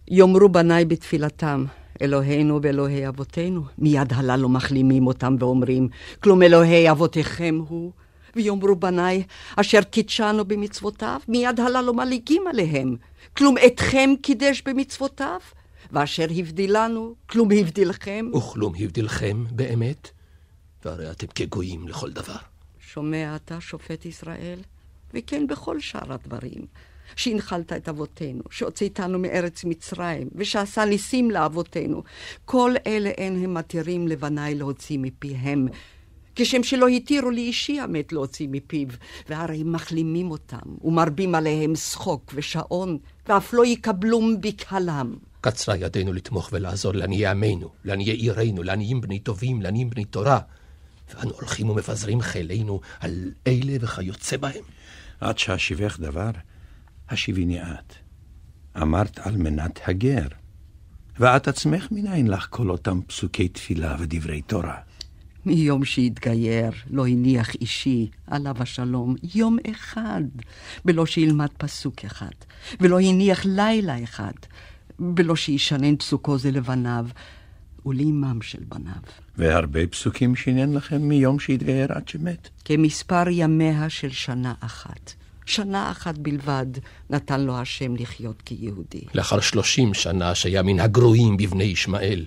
יאמרו 0.09 0.49
בניי 0.49 0.85
בתפילתם, 0.85 1.65
אלוהינו 2.03 2.61
ואלוהי 2.63 3.09
אבותינו. 3.09 3.65
מיד 3.79 4.13
הללו 4.13 4.49
מחלימים 4.49 5.07
אותם 5.07 5.37
ואומרים, 5.39 5.89
כלום 6.23 6.43
אלוהי 6.43 6.91
אבותיכם 6.91 7.61
הוא. 7.69 7.93
ויאמרו 8.37 8.77
בניי, 8.77 9.23
אשר 9.57 9.83
קידשנו 9.83 10.45
במצוותיו, 10.45 11.21
מיד 11.29 11.61
הללו 11.61 11.95
מליגים 11.95 12.47
עליהם. 12.47 12.97
כלום 13.37 13.55
אתכם 13.67 14.11
קידש 14.23 14.63
במצוותיו, 14.63 15.41
ואשר 15.93 16.27
הבדילנו, 16.37 17.15
כלום 17.27 17.49
הבדילכם. 17.61 18.31
וכלום 18.37 18.73
הבדילכם 18.79 19.45
באמת, 19.51 20.09
והרי 20.85 21.11
אתם 21.11 21.27
כגויים 21.27 21.89
לכל 21.89 22.11
דבר. 22.11 22.37
שומע 22.81 23.37
אתה, 23.37 23.61
שופט 23.61 24.05
ישראל? 24.07 24.59
וכן 25.15 25.47
בכל 25.47 25.81
שאר 25.81 26.13
הדברים. 26.13 26.67
שהנחלת 27.17 27.73
את 27.73 27.89
אבותינו, 27.89 28.43
שהוצאתנו 28.51 29.19
מארץ 29.19 29.65
מצרים, 29.65 30.29
ושעשה 30.35 30.85
ניסים 30.85 31.31
לאבותינו. 31.31 32.03
כל 32.45 32.75
אלה 32.87 33.11
אין 33.11 33.45
הם 33.45 33.55
מתירים 33.55 34.09
לבניי 34.09 34.55
להוציא 34.55 34.99
מפיהם. 34.99 35.67
כשם 36.37 36.63
שלא 36.63 36.89
התירו 36.89 37.31
לאישי 37.31 37.81
המת 37.81 38.13
להוציא 38.13 38.49
מפיו, 38.51 38.89
והרי 39.29 39.63
מחלימים 39.63 40.31
אותם, 40.31 40.85
ומרבים 40.85 41.35
עליהם 41.35 41.77
שחוק 41.77 42.33
ושעון, 42.35 42.99
ואף 43.29 43.55
לא 43.55 43.67
יקבלום 43.67 44.41
בקהלם. 44.41 45.15
קצרה 45.41 45.77
ידינו 45.77 46.13
לתמוך 46.13 46.49
ולעזור 46.53 46.93
לעניי 46.95 47.27
עמנו, 47.27 47.69
לעניי 47.85 48.11
עירנו, 48.11 48.63
לעניים 48.63 49.01
בני 49.01 49.19
טובים, 49.19 49.63
לעניים 49.63 49.91
בני 49.91 50.05
תורה. 50.05 50.39
ואנו 51.15 51.31
הולכים 51.31 51.71
ומפזרים 51.71 52.21
חילינו 52.21 52.81
על 53.01 53.31
אלה 53.47 53.77
וכיוצא 53.81 54.37
בהם. 54.37 54.65
עד 55.21 55.39
שאשיבך 55.39 55.99
דבר, 56.01 56.31
השיביני 57.13 57.63
את. 57.63 57.95
אמרת 58.83 59.19
על 59.19 59.37
מנת 59.37 59.81
הגר. 59.87 60.27
ואת 61.19 61.49
עצמך 61.49 61.89
מניין 61.91 62.29
לך 62.29 62.47
כל 62.51 62.71
אותם 62.71 63.01
פסוקי 63.07 63.49
תפילה 63.49 63.97
ודברי 63.99 64.43
תורה. 64.43 64.77
מיום 65.47 65.85
שהתגייר 65.85 66.71
לא 66.91 67.07
הניח 67.07 67.55
אישי, 67.55 68.11
עליו 68.27 68.55
השלום, 68.59 69.15
יום 69.35 69.57
אחד, 69.71 70.23
בלא 70.85 71.07
שילמד 71.07 71.49
פסוק 71.59 72.05
אחד, 72.05 72.31
ולא 72.81 73.01
הניח 73.01 73.45
לילה 73.45 74.03
אחד, 74.03 74.33
בלא 74.99 75.37
שישנן 75.37 75.97
פסוקו 75.97 76.39
זה 76.39 76.51
לבניו, 76.51 77.07
ולאימם 77.87 78.43
של 78.43 78.63
בניו. 78.69 79.03
והרבה 79.37 79.87
פסוקים 79.87 80.37
שינן 80.37 80.73
לכם 80.73 81.03
מיום 81.03 81.39
שהתגייר 81.39 81.93
עד 81.93 82.09
שמת. 82.09 82.49
כמספר 82.65 83.29
ימיה 83.29 83.91
של 83.91 84.11
שנה 84.11 84.55
אחת. 84.61 85.15
שנה 85.47 85.91
אחת 85.91 86.19
בלבד 86.19 86.67
נתן 87.11 87.41
לו 87.41 87.59
השם 87.59 87.97
לחיות 87.97 88.43
כיהודי. 88.45 89.01
לאחר 89.15 89.41
שלושים 89.41 89.95
שנה 89.95 90.35
שהיה 90.35 90.63
מן 90.63 90.81
הגרועים 90.81 91.37
בבני 91.37 91.65
ישמעאל, 91.65 92.27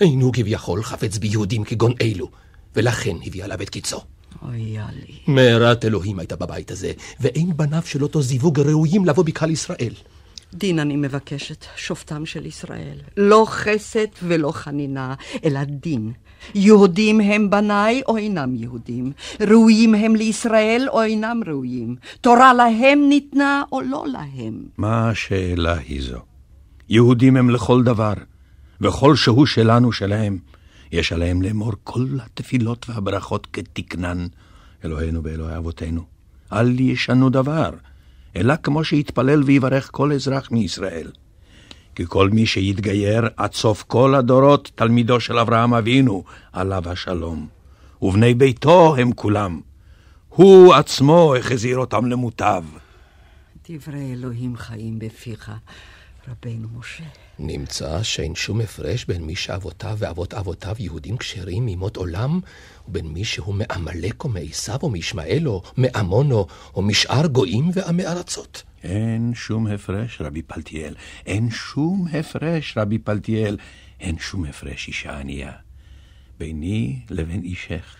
אין 0.00 0.20
הוא 0.20 0.32
כביכול 0.32 0.82
חפץ 0.82 1.18
ביהודים 1.18 1.64
כגון 1.64 1.92
אלו, 2.00 2.30
ולכן 2.76 3.16
הביא 3.26 3.44
עליו 3.44 3.62
את 3.62 3.70
קיצו. 3.70 4.00
אויה 4.42 4.86
לי. 4.92 5.34
מהרת 5.34 5.84
אלוהים 5.84 6.18
הייתה 6.18 6.36
בבית 6.36 6.70
הזה, 6.70 6.92
ואין 7.20 7.56
בניו 7.56 7.82
של 7.84 8.02
אותו 8.02 8.22
זיווג 8.22 8.60
ראויים 8.60 9.04
לבוא 9.04 9.24
בקהל 9.24 9.50
ישראל. 9.50 9.94
דין 10.54 10.78
אני 10.78 10.96
מבקשת, 10.96 11.64
שופטם 11.76 12.26
של 12.26 12.46
ישראל. 12.46 12.98
לא 13.16 13.46
חסד 13.48 14.06
ולא 14.22 14.50
חנינה, 14.52 15.14
אלא 15.44 15.64
דין. 15.64 16.12
יהודים 16.54 17.20
הם 17.20 17.50
בניי 17.50 18.02
או 18.06 18.16
אינם 18.16 18.54
יהודים? 18.54 19.12
ראויים 19.40 19.94
הם 19.94 20.16
לישראל 20.16 20.86
או 20.88 21.02
אינם 21.02 21.40
ראויים? 21.46 21.96
תורה 22.20 22.54
להם 22.54 23.08
ניתנה 23.08 23.62
או 23.72 23.80
לא 23.80 24.04
להם? 24.12 24.62
מה 24.78 25.10
השאלה 25.10 25.78
היא 25.78 26.02
זו? 26.02 26.18
יהודים 26.88 27.36
הם 27.36 27.50
לכל 27.50 27.82
דבר, 27.82 28.14
וכל 28.80 29.16
שהוא 29.16 29.46
שלנו 29.46 29.92
שלהם. 29.92 30.38
יש 30.92 31.12
עליהם 31.12 31.42
לאמור 31.42 31.72
כל 31.84 32.06
התפילות 32.24 32.86
והברכות 32.88 33.46
כתקנן, 33.52 34.26
אלוהינו 34.84 35.22
ואלוהי 35.22 35.56
אבותינו. 35.56 36.02
אל 36.52 36.80
ישנו 36.80 37.30
דבר, 37.30 37.70
אלא 38.36 38.54
כמו 38.62 38.84
שיתפלל 38.84 39.42
ויברך 39.42 39.88
כל 39.92 40.12
אזרח 40.12 40.50
מישראל. 40.50 41.10
כי 41.94 42.04
כל 42.08 42.30
מי 42.30 42.46
שיתגייר 42.46 43.28
עד 43.36 43.52
סוף 43.52 43.82
כל 43.82 44.14
הדורות 44.14 44.70
תלמידו 44.74 45.20
של 45.20 45.38
אברהם 45.38 45.74
אבינו, 45.74 46.24
עליו 46.52 46.88
השלום. 46.88 47.48
ובני 48.02 48.34
ביתו 48.34 48.96
הם 48.96 49.12
כולם. 49.12 49.60
הוא 50.28 50.74
עצמו 50.74 51.34
החזיר 51.36 51.78
אותם 51.78 52.06
למוטב. 52.06 52.64
דברי 53.68 54.12
אלוהים 54.12 54.56
חיים 54.56 54.98
בפיך, 54.98 55.52
רבנו 56.28 56.68
משה. 56.78 57.25
נמצא 57.38 58.02
שאין 58.02 58.34
שום 58.34 58.60
הפרש 58.60 59.04
בין 59.04 59.22
מי 59.22 59.36
שאבותיו 59.36 59.96
ואבות 59.98 60.34
אבותיו 60.34 60.74
יהודים 60.78 61.16
כשרים 61.16 61.66
ממות 61.66 61.96
עולם, 61.96 62.40
ובין 62.88 63.06
מי 63.06 63.24
שהוא 63.24 63.54
מעמלק 63.54 64.24
או 64.24 64.28
מעשיו 64.28 64.78
או 64.82 64.90
מישמעאל 64.90 65.48
או 65.48 65.62
מעמון 65.76 66.32
או, 66.32 66.46
או 66.74 66.82
משאר 66.82 67.26
גויים 67.26 67.70
ועמי 67.74 68.06
ארצות. 68.06 68.62
אין 68.82 69.32
שום 69.34 69.66
הפרש, 69.66 70.20
רבי 70.20 70.42
פלטיאל. 70.42 70.94
אין 71.26 71.50
שום 71.50 72.06
הפרש, 72.12 72.74
רבי 72.76 72.98
פלטיאל. 72.98 73.56
אין 74.00 74.18
שום 74.18 74.44
הפרש, 74.44 74.88
אישה 74.88 75.18
ענייה. 75.18 75.52
ביני 76.38 77.00
לבין 77.10 77.42
אישך, 77.42 77.96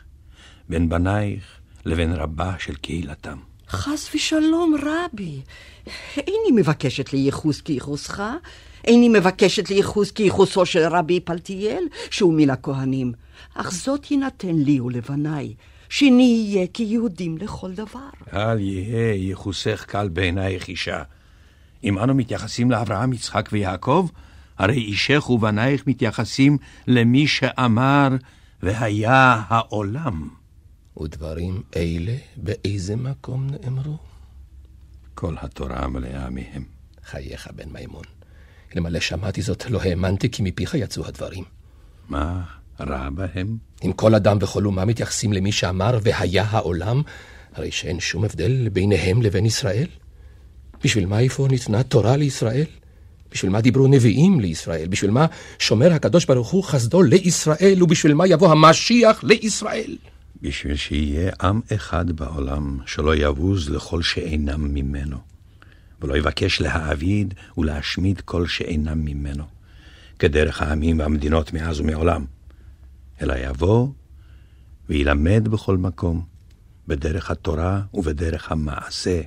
בין 0.69 0.89
בנייך 0.89 1.45
לבין 1.85 2.13
רבה 2.13 2.55
של 2.59 2.75
קהילתם. 2.75 3.39
חס 3.69 4.15
ושלום, 4.15 4.75
רבי. 4.83 5.41
איני 6.17 6.51
מבקשת 6.55 7.13
לייחוס 7.13 7.61
כייחוסך, 7.61 8.23
איני 8.87 9.09
מבקשת 9.09 9.71
לייחוס 9.71 10.11
כייחוסו 10.11 10.67
של 10.67 10.83
רבי 10.91 11.21
פלטיאל, 11.21 11.85
שהוא 12.11 12.35
מן 12.35 12.51
הכהנים, 12.51 13.13
אך 13.55 13.73
זאת 13.73 14.11
יינתן 14.11 14.57
לי 14.57 14.81
ולבניי, 14.81 15.55
שנהיה 15.89 16.67
כיהודים 16.75 17.39
לכל 17.39 17.73
דבר. 17.73 18.11
אל 18.33 18.61
יהא 18.61 19.15
ייחוסך 19.15 19.85
קל 19.89 20.09
בעינייך 20.09 20.69
אישה. 20.69 21.03
אם 21.85 21.99
אנו 21.99 22.15
מתייחסים 22.15 22.71
לאברהם, 22.71 23.13
יצחק 23.13 23.49
ויעקב, 23.53 24.09
הרי 24.59 24.75
אישך 24.75 25.31
ובנייך 25.31 25.87
מתייחסים 25.87 26.59
למי 26.87 27.27
שאמר, 27.27 28.09
והיה 28.63 29.43
העולם. 29.49 30.29
ודברים 31.01 31.63
אלה 31.77 32.15
באיזה 32.37 32.97
מקום 32.97 33.47
נאמרו? 33.51 33.97
כל 35.15 35.35
התורה 35.41 35.89
מלאה 35.89 36.31
מהם. 36.31 36.65
חייך, 37.05 37.49
בן 37.55 37.69
מימון. 37.73 38.05
אלמלא 38.77 39.01
שמעתי 39.01 39.43
זאת, 39.43 39.71
לא 39.71 39.81
האמנתי 39.83 40.31
כי 40.31 40.43
מפיך 40.43 40.75
יצאו 40.75 41.07
הדברים. 41.07 41.45
מה 42.09 42.45
רע 42.81 43.11
בהם? 43.11 43.57
אם 43.85 43.93
כל 43.93 44.15
אדם 44.15 44.39
וכל 44.41 44.65
אומה 44.65 44.85
מתייחסים 44.85 45.33
למי 45.33 45.53
שאמר 45.53 45.99
והיה 46.03 46.45
העולם, 46.45 47.03
הרי 47.55 47.71
שאין 47.71 48.01
שום 48.01 48.25
הבדל 48.25 48.69
ביניהם 48.69 49.23
לבין 49.23 49.47
ישראל. 49.47 49.87
בשביל 50.85 51.07
מה 51.07 51.21
איפה 51.21 51.49
ניתנה 51.51 51.83
תורה 51.83 52.17
לישראל? 52.17 52.67
בשביל 53.31 53.51
מה 53.51 53.61
דיברו 53.61 53.87
נביאים 53.87 54.41
לישראל? 54.41 54.89
בשביל 54.89 55.11
מה 55.11 55.27
שומר 55.59 55.93
הקדוש 55.93 56.25
ברוך 56.25 56.51
הוא 56.51 56.65
חסדו 56.65 57.03
לישראל? 57.03 57.83
ובשביל 57.83 58.15
מה 58.15 58.27
יבוא 58.27 58.53
המשיח 58.53 59.25
לישראל? 59.25 59.97
בשביל 60.43 60.77
שיהיה 60.77 61.33
עם 61.43 61.61
אחד 61.75 62.13
בעולם 62.13 62.79
שלא 62.87 63.17
יבוז 63.17 63.71
לכל 63.71 64.03
שאינם 64.03 64.75
ממנו, 64.75 65.19
ולא 66.01 66.17
יבקש 66.17 66.61
להעביד 66.61 67.35
ולהשמיד 67.59 68.21
כל 68.21 68.47
שאינם 68.47 69.05
ממנו, 69.05 69.45
כדרך 70.19 70.63
העמים 70.63 70.99
והמדינות 70.99 71.53
מאז 71.53 71.81
ומעולם, 71.81 72.25
אלא 73.23 73.35
יבוא 73.39 73.89
וילמד 74.89 75.49
בכל 75.49 75.77
מקום, 75.77 76.25
בדרך 76.89 77.31
התורה 77.31 77.83
ובדרך 77.95 78.53
המעשה, 78.53 79.21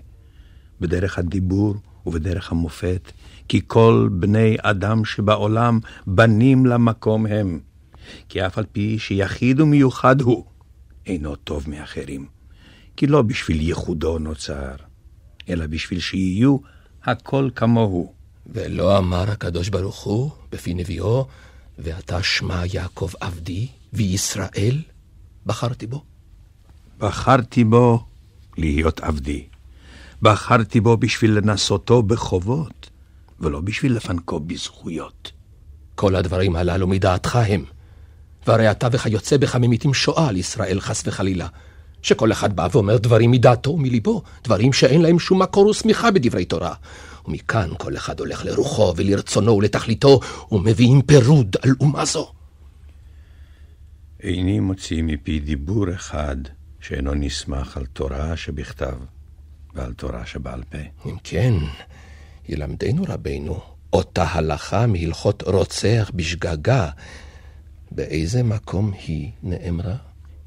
בדרך 0.81 1.19
הדיבור 1.19 1.75
ובדרך 2.05 2.51
המופת, 2.51 3.11
כי 3.47 3.61
כל 3.67 4.09
בני 4.11 4.57
אדם 4.61 5.05
שבעולם 5.05 5.79
בנים 6.07 6.65
למקום 6.65 7.25
הם, 7.25 7.59
כי 8.29 8.45
אף 8.45 8.57
על 8.57 8.65
פי 8.71 8.99
שיחיד 8.99 9.59
ומיוחד 9.61 10.21
הוא, 10.21 10.45
אינו 11.09 11.35
טוב 11.35 11.69
מאחרים, 11.69 12.27
כי 12.95 13.07
לא 13.07 13.21
בשביל 13.21 13.61
ייחודו 13.61 14.19
נוצר, 14.19 14.75
אלא 15.49 15.67
בשביל 15.67 15.99
שיהיו 15.99 16.57
הכל 17.03 17.49
כמוהו. 17.55 18.13
ולא 18.53 18.97
אמר 18.97 19.31
הקדוש 19.31 19.69
ברוך 19.69 20.03
הוא 20.03 20.31
בפי 20.51 20.73
נביאו, 20.73 21.27
ואתה 21.79 22.23
שמע 22.23 22.61
יעקב 22.73 23.09
עבדי, 23.19 23.67
וישראל 23.93 24.81
בחרתי 25.45 25.87
בו. 25.87 26.03
בחרתי 26.97 27.63
בו 27.63 28.05
להיות 28.57 28.99
עבדי. 28.99 29.47
בחרתי 30.21 30.79
בו 30.79 30.97
בשביל 30.97 31.31
לנסותו 31.31 32.03
בחובות, 32.03 32.89
ולא 33.39 33.61
בשביל 33.61 33.95
לפנקו 33.95 34.39
בזכויות. 34.39 35.31
כל 35.95 36.15
הדברים 36.15 36.55
הללו 36.55 36.87
מדעתך 36.87 37.35
הם. 37.35 37.65
והרי 38.47 38.71
אתה 38.71 38.87
וכיוצא 38.91 39.37
בך 39.37 39.55
ממיתים 39.55 39.93
שואה 39.93 40.27
על 40.29 40.37
ישראל, 40.37 40.79
חס 40.79 41.03
וחלילה. 41.05 41.47
שכל 42.01 42.31
אחד 42.31 42.55
בא 42.55 42.67
ואומר 42.71 42.97
דברים 42.97 43.31
מדעתו 43.31 43.69
ומליבו, 43.69 44.21
דברים 44.43 44.73
שאין 44.73 45.01
להם 45.01 45.19
שום 45.19 45.41
מקור 45.41 45.67
ושמיכה 45.67 46.11
בדברי 46.11 46.45
תורה. 46.45 46.73
ומכאן 47.25 47.69
כל 47.77 47.97
אחד 47.97 48.19
הולך 48.19 48.45
לרוחו 48.45 48.93
ולרצונו 48.95 49.57
ולתכליתו, 49.57 50.19
ומביאים 50.51 51.01
פירוד 51.01 51.55
על 51.61 51.71
אומה 51.79 52.05
זו. 52.05 52.31
איני 54.23 54.59
מוציא 54.59 55.03
מפי 55.03 55.39
דיבור 55.39 55.93
אחד 55.93 56.37
שאינו 56.81 57.13
נסמך 57.13 57.77
על 57.77 57.85
תורה 57.85 58.37
שבכתב 58.37 58.95
ועל 59.73 59.93
תורה 59.93 60.25
שבעל 60.25 60.63
פה. 60.69 60.77
אם 61.05 61.15
כן, 61.23 61.53
ילמדנו 62.49 63.03
רבנו 63.07 63.59
אותה 63.93 64.23
הלכה 64.23 64.87
מהלכות 64.87 65.43
רוצח 65.43 66.11
בשגגה, 66.15 66.89
באיזה 67.91 68.43
מקום 68.43 68.91
היא 69.07 69.31
נאמרה? 69.43 69.95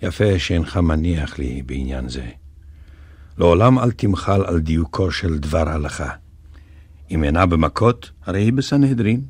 יפה 0.02 0.38
שאינך 0.38 0.76
מניח 0.76 1.38
לי 1.38 1.62
בעניין 1.62 2.09
זה. 2.09 2.28
לעולם 3.38 3.78
אל 3.78 3.90
תמחל 3.90 4.44
על 4.44 4.61
דיוקו 4.61 5.11
של 5.11 5.38
דבר 5.38 5.68
הלכה. 5.68 6.11
אם 7.11 7.24
אינה 7.24 7.46
במכות, 7.46 8.11
הרי 8.24 8.42
היא 8.42 8.52
בסנהדרין. 8.52 9.22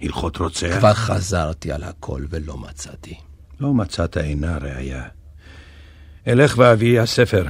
הלכות 0.00 0.36
רוצח. 0.36 0.78
כבר 0.78 0.94
חזרתי 0.94 1.72
על 1.72 1.82
הכל 1.82 2.24
ולא 2.30 2.58
מצאתי. 2.58 3.14
לא 3.60 3.74
מצאת 3.74 4.16
אינה 4.16 4.58
ראיה. 4.58 5.04
אלך 6.28 6.54
ואביא 6.58 7.00
הספר. 7.00 7.46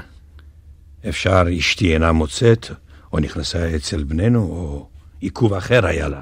אפשר 1.09 1.43
אשתי 1.59 1.95
אינה 1.95 2.13
מוצאת, 2.13 2.67
או 3.13 3.19
נכנסה 3.19 3.77
אצל 3.77 4.05
בנינו, 4.05 4.41
או 4.41 4.89
עיכוב 5.21 5.55
אחר 5.55 5.87
היה 5.87 6.09
לה. 6.09 6.21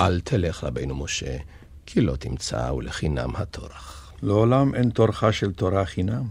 אל 0.00 0.20
תלך, 0.20 0.64
רבנו 0.64 0.94
משה, 0.94 1.36
כי 1.92 2.00
לא 2.00 2.16
תמצא 2.16 2.70
ולחינם 2.70 3.36
הטורח. 3.36 4.12
לעולם 4.22 4.74
אין 4.74 4.90
טורחה 4.90 5.32
של 5.32 5.52
תורה 5.52 5.84
חינם, 5.84 6.28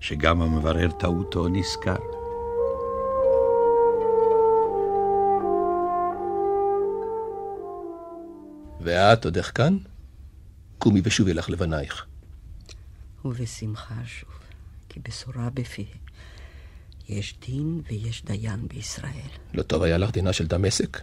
שגם 0.00 0.42
המברר 0.42 0.90
טעותו 0.90 1.48
נזכר. 1.48 1.96
ואת 8.80 9.24
עודך 9.24 9.50
כאן? 9.54 9.78
קומי 10.78 11.00
ושובי 11.04 11.34
לך 11.34 11.50
לבנייך. 11.50 12.06
ובשמחה 13.24 13.94
שוב, 14.04 14.30
כי 14.88 15.00
בשורה 15.00 15.50
בפי. 15.54 15.86
יש 17.08 17.34
דין 17.46 17.80
ויש 17.90 18.24
דיין 18.24 18.68
בישראל. 18.68 19.30
לא 19.54 19.62
טוב 19.62 19.82
היה 19.82 19.98
לך 19.98 20.10
דינה 20.10 20.32
של 20.32 20.46
דמשק? 20.46 21.00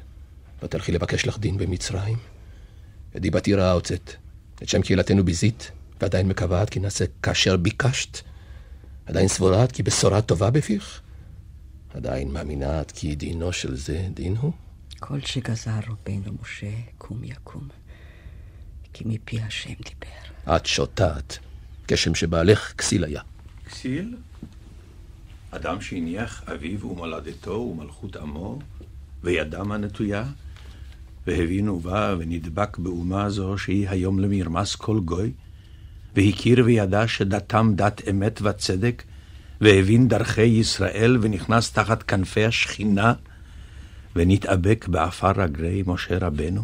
לא 0.63 0.67
תלכי 0.67 0.91
לבקש 0.91 1.27
לך 1.27 1.39
דין 1.39 1.57
במצרים? 1.57 2.17
את 3.15 3.21
דיבתי 3.21 3.53
רעה 3.53 3.71
הוצאת, 3.71 4.13
את 4.63 4.69
שם 4.69 4.81
קהילתנו 4.81 5.23
ביזית, 5.23 5.71
ועדיין 6.01 6.27
מקווה 6.27 6.63
את 6.63 6.69
כי 6.69 6.79
נעשה 6.79 7.05
כאשר 7.23 7.57
ביקשת? 7.57 8.21
עדיין 9.05 9.27
סבורה 9.27 9.63
את 9.63 9.71
כי 9.71 9.83
בשורה 9.83 10.21
טובה 10.21 10.49
בפיך? 10.49 11.01
עדיין 11.93 12.31
מאמינה 12.31 12.81
את 12.81 12.91
כי 12.91 13.15
דינו 13.15 13.53
של 13.53 13.75
זה 13.75 14.07
דין 14.13 14.35
הוא? 14.35 14.51
כל 14.99 15.21
שגזר 15.21 15.79
רבנו 15.87 16.31
משה, 16.41 16.71
קום 16.97 17.23
יקום. 17.23 17.67
כי 18.93 19.03
מפי 19.07 19.41
השם 19.41 19.73
דיבר. 19.73 20.55
את 20.55 20.65
שוטעת, 20.65 21.39
כשם 21.87 22.15
שבעלך 22.15 22.73
כסיל 22.77 23.03
היה. 23.03 23.21
כסיל? 23.65 24.17
אדם 25.51 25.81
שהניח 25.81 26.43
אביו 26.43 26.91
ומולדתו 26.91 27.51
ומלכות 27.51 28.15
עמו, 28.15 28.59
וידם 29.23 29.71
הנטויה, 29.71 30.25
והבין 31.27 31.69
ובא 31.69 32.15
ונדבק 32.19 32.77
באומה 32.77 33.29
זו 33.29 33.57
שהיא 33.57 33.89
היום 33.89 34.19
למרמס 34.19 34.75
כל 34.75 34.99
גוי, 34.99 35.31
והכיר 36.15 36.63
וידע 36.65 37.07
שדתם 37.07 37.71
דת 37.75 38.01
אמת 38.09 38.41
וצדק, 38.41 39.03
והבין 39.61 40.07
דרכי 40.07 40.41
ישראל 40.41 41.17
ונכנס 41.21 41.71
תחת 41.71 42.03
כנפי 42.03 42.45
השכינה, 42.45 43.13
ונתאבק 44.15 44.87
בעפר 44.87 45.31
רגלי 45.31 45.83
משה 45.87 46.17
רבנו, 46.17 46.61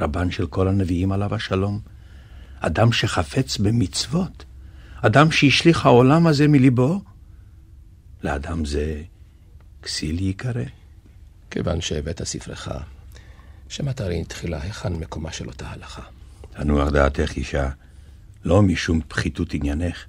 רבן 0.00 0.30
של 0.30 0.46
כל 0.46 0.68
הנביאים 0.68 1.12
עליו 1.12 1.34
השלום, 1.34 1.80
אדם 2.60 2.92
שחפץ 2.92 3.58
במצוות, 3.58 4.44
אדם 5.02 5.30
שהשליך 5.30 5.86
העולם 5.86 6.26
הזה 6.26 6.48
מליבו, 6.48 7.00
לאדם 8.22 8.64
זה 8.64 9.02
כסיל 9.82 10.20
ייקרא. 10.20 10.64
כיוון 11.50 11.80
שהבאת 11.80 12.22
ספרך, 12.24 12.68
שמטרי 13.70 14.24
תחילה 14.24 14.62
היכן 14.62 14.92
מקומה 14.92 15.32
של 15.32 15.46
אותה 15.46 15.68
הלכה. 15.68 16.02
תנוח 16.52 16.88
דעתך, 16.88 17.36
אישה, 17.36 17.68
לא 18.44 18.62
משום 18.62 19.00
פחיתות 19.08 19.54
עניינך, 19.54 20.04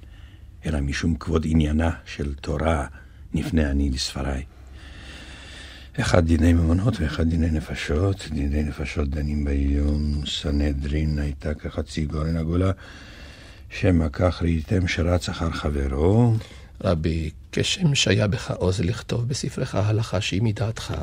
אלא 0.65 0.79
משום 0.79 1.15
כבוד 1.15 1.45
עניינה 1.49 1.91
של 2.05 2.33
תורה 2.33 2.87
נפנה 3.33 3.71
אני 3.71 3.89
לספריי. 3.89 4.43
אחד 5.99 6.25
דיני 6.25 6.53
ממונות 6.53 6.99
ואחד 6.99 7.29
דיני 7.29 7.51
נפשות. 7.51 8.27
דיני 8.31 8.63
נפשות 8.63 9.09
דנים 9.09 9.43
בעליון, 9.45 10.21
סנהדרין 10.25 11.19
הייתה 11.19 11.53
כחצי 11.53 12.05
גורן 12.05 12.37
עגולה, 12.37 12.71
שמא 13.69 14.05
כך 14.11 14.41
ראיתם 14.41 14.87
שרץ 14.87 15.29
אחר 15.29 15.51
חברו. 15.51 16.33
רבי, 16.83 17.29
כשם 17.51 17.95
שהיה 17.95 18.27
בך 18.27 18.51
עוז 18.51 18.81
לכתוב 18.81 19.27
בספרך 19.27 19.75
הלכה 19.75 20.21
שהיא 20.21 20.41
מדעתך, 20.41 20.93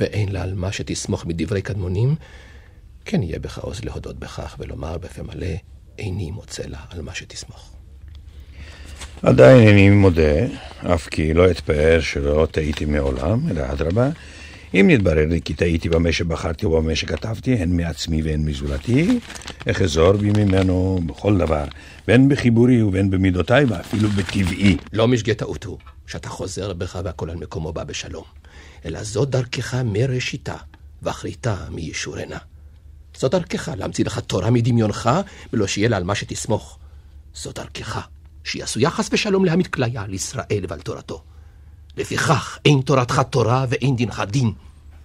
ואין 0.00 0.32
לה 0.32 0.42
על 0.42 0.54
מה 0.54 0.72
שתסמוך 0.72 1.26
מדברי 1.26 1.62
קדמונים, 1.62 2.14
כן 3.04 3.22
יהיה 3.22 3.38
בך 3.38 3.58
עוז 3.58 3.84
להודות 3.84 4.18
בכך 4.18 4.56
ולומר 4.58 4.98
בפה 4.98 5.22
מלא, 5.22 5.46
איני 5.98 6.30
מוצא 6.30 6.62
לה 6.66 6.78
על 6.90 7.02
מה 7.02 7.14
שתסמוך. 7.14 7.72
עדיין 9.22 9.68
איני 9.68 9.90
מודה, 9.90 10.46
אף 10.94 11.08
כי 11.08 11.34
לא 11.34 11.50
אתפאר 11.50 12.00
שלא 12.00 12.46
טעיתי 12.50 12.84
מעולם, 12.84 13.40
אלא 13.50 13.62
אדרבה, 13.72 14.10
אם 14.74 14.86
נתברר 14.90 15.26
לי 15.26 15.40
כי 15.44 15.54
טעיתי 15.54 15.88
במה 15.88 16.12
שבחרתי 16.12 16.66
ובמה 16.66 16.94
שכתבתי, 16.94 17.54
הן 17.54 17.76
מעצמי 17.76 18.22
והן 18.22 18.44
מזולתי, 18.44 19.18
אחזור 19.70 20.12
בי 20.12 20.30
ממנו 20.30 21.00
בכל 21.06 21.38
דבר, 21.38 21.64
בין 22.06 22.28
בחיבורי 22.28 22.82
ובין 22.82 23.10
במידותיי 23.10 23.64
ואפילו 23.64 24.08
בטבעי. 24.08 24.76
לא 24.92 25.08
משגה 25.08 25.34
טעות 25.34 25.64
הוא, 25.64 25.78
שאתה 26.08 26.28
חוזר 26.28 26.72
בך 26.72 26.98
והכל 27.04 27.30
על 27.30 27.36
מקומו 27.36 27.72
בא 27.72 27.84
בשלום, 27.84 28.24
אלא 28.84 29.02
זו 29.02 29.24
דרכך 29.24 29.74
מראשיתה, 29.84 30.56
ואחריתה 31.02 31.56
מישורנה. 31.70 32.38
זו 33.18 33.28
דרכך 33.28 33.68
להמציא 33.76 34.04
לך 34.04 34.18
תורה 34.18 34.50
מדמיונך, 34.50 35.10
ולא 35.52 35.66
שיהיה 35.66 35.88
לה 35.88 35.96
על 35.96 36.04
מה 36.04 36.14
שתסמוך. 36.14 36.78
זו 37.34 37.52
דרכך, 37.52 38.06
שהיא 38.44 38.62
עשויה 38.62 38.90
חס 38.90 39.08
ושלום 39.12 39.44
להעמיד 39.44 39.66
כליה 39.66 40.02
על 40.02 40.14
ישראל 40.14 40.64
ועל 40.68 40.80
תורתו. 40.80 41.22
לפיכך 41.96 42.58
אין 42.64 42.80
תורתך 42.80 43.22
תורה 43.30 43.66
ואין 43.68 43.96
דינך 43.96 44.22
דין. 44.30 44.52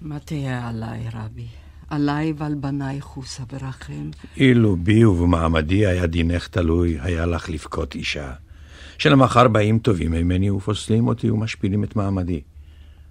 מה 0.02 0.20
תהיה 0.20 0.68
עליי, 0.68 1.06
רבי? 1.14 1.48
עליי 1.90 2.34
ועל 2.38 2.56
בניי 2.56 3.02
חוסה 3.02 3.44
ורחם. 3.52 4.10
אילו 4.38 4.76
בי 4.76 5.06
ובמעמדי 5.06 5.86
היה 5.86 6.08
דינך 6.08 6.48
תלוי, 6.48 6.98
היה 7.02 7.26
לך 7.26 7.50
לבכות 7.50 7.96
אישה. 7.96 8.34
שלמחר 8.98 9.48
באים 9.48 9.80
טובים 9.80 10.12
ממני 10.12 10.50
ופוסלים 10.50 11.08
אותי 11.08 11.30
ומשפילים 11.30 11.84
את 11.84 11.96
מעמדי. 11.96 12.42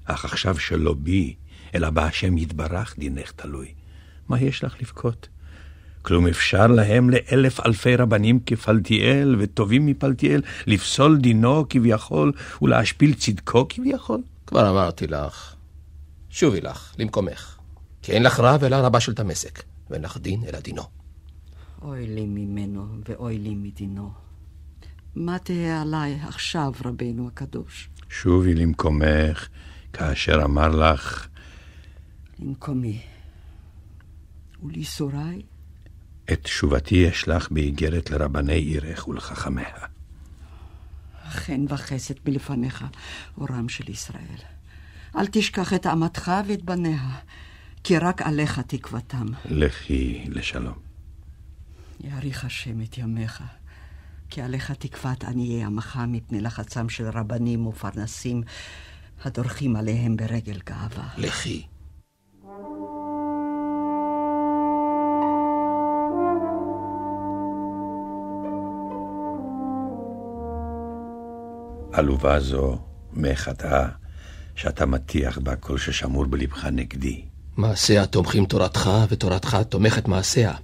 אך 0.04 0.24
עכשיו 0.24 0.58
שלא 0.58 0.94
בי, 0.94 1.34
אלא 1.74 1.90
בהשם 1.90 2.38
יתברך 2.38 2.94
דינך 2.98 3.30
תלוי. 3.30 3.74
מה 4.28 4.40
יש 4.40 4.64
לך 4.64 4.76
לבכות? 4.80 5.28
כלום 6.02 6.26
אפשר 6.26 6.66
להם 6.66 7.10
לאלף 7.10 7.60
אלפי 7.66 7.96
רבנים 7.96 8.40
כפלטיאל 8.46 9.36
וטובים 9.38 9.86
מפלטיאל 9.86 10.42
לפסול 10.66 11.18
דינו 11.18 11.64
כביכול 11.68 12.32
ולהשפיל 12.62 13.14
צדקו 13.14 13.66
כביכול? 13.68 14.22
כבר 14.46 14.70
אמרתי 14.70 15.06
לך, 15.06 15.54
שובי 16.30 16.60
לך, 16.60 16.94
למקומך. 16.98 17.58
כי 18.02 18.12
אין 18.12 18.22
לך 18.22 18.40
רב 18.40 18.64
אלא 18.64 18.76
רבה 18.76 19.00
של 19.00 19.12
דמשק, 19.12 19.62
ואין 19.90 20.02
לך 20.02 20.16
דין 20.16 20.44
אלא 20.48 20.60
דינו. 20.60 20.82
אוי 21.82 22.06
לי 22.06 22.26
ממנו 22.26 22.86
ואוי 23.08 23.38
לי 23.38 23.54
מדינו. 23.54 24.10
מה 25.14 25.38
תהיה 25.38 25.82
עליי 25.82 26.18
עכשיו, 26.28 26.72
רבנו 26.84 27.28
הקדוש? 27.28 27.88
שובי 28.08 28.54
למקומך, 28.54 29.48
כאשר 29.92 30.40
אמר 30.44 30.68
לך, 30.68 31.28
למקומי. 32.38 33.00
ולייסוריי? 34.62 35.42
את 36.32 36.40
תשובתי 36.42 37.08
אשלח 37.08 37.48
באיגרת 37.50 38.10
לרבני 38.10 38.52
עירך 38.52 39.08
ולחכמיה. 39.08 39.76
חן 41.28 41.64
וחסד 41.68 42.14
מלפניך, 42.26 42.84
אורם 43.38 43.68
של 43.68 43.90
ישראל. 43.90 44.40
אל 45.16 45.26
תשכח 45.26 45.72
את 45.72 45.86
אמתך 45.86 46.32
ואת 46.48 46.62
בניה, 46.62 47.18
כי 47.84 47.98
רק 47.98 48.22
עליך 48.22 48.60
תקוותם. 48.60 49.26
לכי 49.44 50.24
לשלום. 50.28 50.78
יאריך 52.00 52.44
השם 52.44 52.82
את 52.82 52.98
ימיך, 52.98 53.42
כי 54.34 54.42
עליך 54.42 54.70
תקוות 54.70 55.24
עניי 55.24 55.64
עמך 55.64 56.00
מפני 56.08 56.40
לחצם 56.40 56.88
של 56.88 57.08
רבנים 57.08 57.66
ופרנסים 57.66 58.42
הדורכים 59.24 59.76
עליהם 59.76 60.16
ברגל 60.16 60.58
גאווה. 60.66 61.08
לכי. 61.18 61.66
עלובה 71.92 72.40
זו 72.40 72.78
מחטאה 73.12 73.88
שאתה 74.54 74.86
מטיח 74.86 75.38
בה 75.38 75.56
כל 75.56 75.78
ששמור 75.78 76.24
בלבך 76.24 76.64
נגדי. 76.64 77.24
מעשיה 77.56 78.06
תומכים 78.06 78.46
תורתך, 78.46 78.90
ותורתך 79.08 79.56
תומכת 79.68 80.08
מעשיה. 80.08 80.54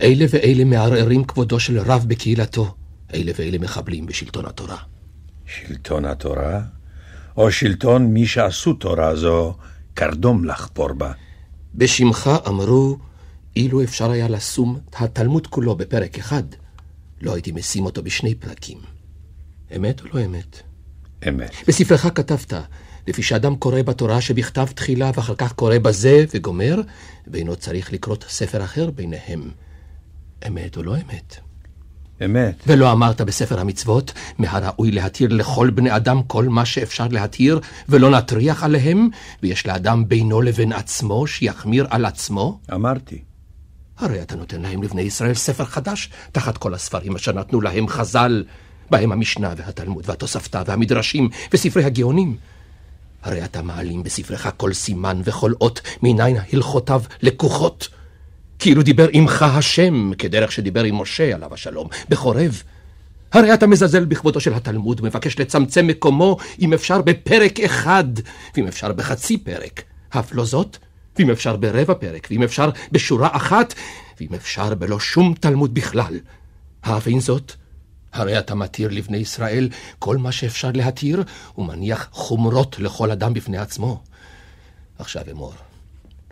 אלה 0.00 0.24
ואלה 0.30 0.64
מערערים 0.64 1.24
כבודו 1.24 1.60
של 1.60 1.78
רב 1.78 2.04
בקהילתו, 2.08 2.74
אלה 3.14 3.32
ואלה 3.38 3.58
מחבלים 3.58 4.06
בשלטון 4.06 4.46
התורה. 4.46 4.76
שלטון 5.46 6.04
התורה, 6.04 6.60
או 7.36 7.52
שלטון 7.52 8.06
מי 8.06 8.26
שעשו 8.26 8.72
תורה 8.72 9.16
זו, 9.16 9.54
קרדום 9.94 10.44
לחפור 10.44 10.92
בה. 10.92 11.12
בשמך 11.74 12.30
אמרו, 12.48 12.98
אילו 13.56 13.82
אפשר 13.82 14.10
היה 14.10 14.28
לשום 14.28 14.78
התלמוד 14.92 15.46
כולו 15.46 15.76
בפרק 15.76 16.18
אחד, 16.18 16.42
לא 17.22 17.34
הייתי 17.34 17.52
משים 17.52 17.84
אותו 17.84 18.02
בשני 18.02 18.34
פרקים. 18.34 18.78
אמת 19.76 20.00
או 20.00 20.06
לא 20.12 20.24
אמת? 20.24 20.62
אמת. 21.28 21.50
בספרך 21.68 22.02
כתבת, 22.14 22.52
לפי 23.08 23.22
שאדם 23.22 23.56
קורא 23.56 23.82
בתורה 23.82 24.20
שבכתב 24.20 24.66
תחילה 24.74 25.10
ואחר 25.14 25.34
כך 25.34 25.52
קורא 25.52 25.78
בזה 25.78 26.24
וגומר, 26.34 26.80
ואינו 27.26 27.56
צריך 27.56 27.92
לקרות 27.92 28.24
ספר 28.28 28.64
אחר 28.64 28.90
ביניהם. 28.90 29.50
אמת 30.46 30.76
או 30.76 30.82
לא 30.82 30.96
אמת? 30.96 31.36
אמת. 32.24 32.54
ולא 32.66 32.92
אמרת 32.92 33.20
בספר 33.20 33.60
המצוות, 33.60 34.12
מהראוי 34.38 34.90
להתיר 34.90 35.28
לכל 35.32 35.70
בני 35.70 35.96
אדם 35.96 36.22
כל 36.22 36.48
מה 36.48 36.64
שאפשר 36.64 37.06
להתיר, 37.10 37.60
ולא 37.88 38.10
נטריח 38.10 38.64
עליהם, 38.64 39.08
ויש 39.42 39.66
לאדם 39.66 40.08
בינו 40.08 40.42
לבין 40.42 40.72
עצמו 40.72 41.26
שיחמיר 41.26 41.86
על 41.90 42.04
עצמו? 42.04 42.58
אמרתי. 42.74 43.18
הרי 43.98 44.22
אתה 44.22 44.36
נותן 44.36 44.60
להם 44.62 44.82
לבני 44.82 45.02
ישראל 45.02 45.34
ספר 45.34 45.64
חדש, 45.64 46.10
תחת 46.32 46.58
כל 46.58 46.74
הספרים 46.74 47.14
אשר 47.14 47.32
נתנו 47.32 47.60
להם 47.60 47.88
חז"ל, 47.88 48.44
בהם 48.90 49.12
המשנה 49.12 49.54
והתלמוד 49.56 50.04
והתוספתא 50.08 50.62
והמדרשים 50.66 51.28
וספרי 51.52 51.84
הגאונים. 51.84 52.36
הרי 53.22 53.44
אתה 53.44 53.62
מעלים 53.62 54.02
בספרך 54.02 54.46
כל 54.56 54.72
סימן 54.72 55.20
וכל 55.24 55.52
אות, 55.60 55.80
מניין 56.02 56.36
הלכותיו 56.52 57.02
לקוחות. 57.22 57.88
כאילו 58.58 58.82
דיבר 58.82 59.08
עמך 59.12 59.42
השם, 59.42 60.10
כדרך 60.18 60.52
שדיבר 60.52 60.84
עם 60.84 61.00
משה 61.00 61.34
עליו 61.34 61.54
השלום, 61.54 61.88
בחורב. 62.08 62.62
הרי 63.32 63.54
אתה 63.54 63.66
מזלזל 63.66 64.04
בכבודו 64.04 64.40
של 64.40 64.54
התלמוד 64.54 65.00
ומבקש 65.00 65.38
לצמצם 65.38 65.86
מקומו, 65.86 66.36
אם 66.60 66.72
אפשר 66.72 67.02
בפרק 67.02 67.60
אחד, 67.60 68.04
ואם 68.56 68.66
אפשר 68.66 68.92
בחצי 68.92 69.38
פרק. 69.38 69.82
אף 70.08 70.34
לא 70.34 70.44
זאת, 70.44 70.76
ואם 71.18 71.30
אפשר 71.30 71.56
ברבע 71.56 71.94
פרק, 71.94 72.28
ואם 72.30 72.42
אפשר 72.42 72.70
בשורה 72.92 73.28
אחת, 73.32 73.74
ואם 74.20 74.34
אפשר 74.34 74.74
בלא 74.74 75.00
שום 75.00 75.34
תלמוד 75.40 75.74
בכלל. 75.74 76.20
האבין 76.82 77.20
זאת, 77.20 77.52
הרי 78.12 78.38
אתה 78.38 78.54
מתיר 78.54 78.88
לבני 78.92 79.16
ישראל 79.16 79.68
כל 79.98 80.16
מה 80.16 80.32
שאפשר 80.32 80.70
להתיר, 80.74 81.22
ומניח 81.58 82.08
חומרות 82.12 82.78
לכל 82.78 83.10
אדם 83.10 83.34
בפני 83.34 83.58
עצמו. 83.58 84.02
עכשיו 84.98 85.22
אמור, 85.30 85.54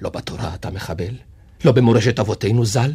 לא 0.01 0.11
בתורה 0.11 0.55
אתה 0.55 0.71
מחבל, 0.71 1.15
לא 1.65 1.73
במורשת 1.73 2.19
אבותינו 2.19 2.65
ז"ל, 2.65 2.93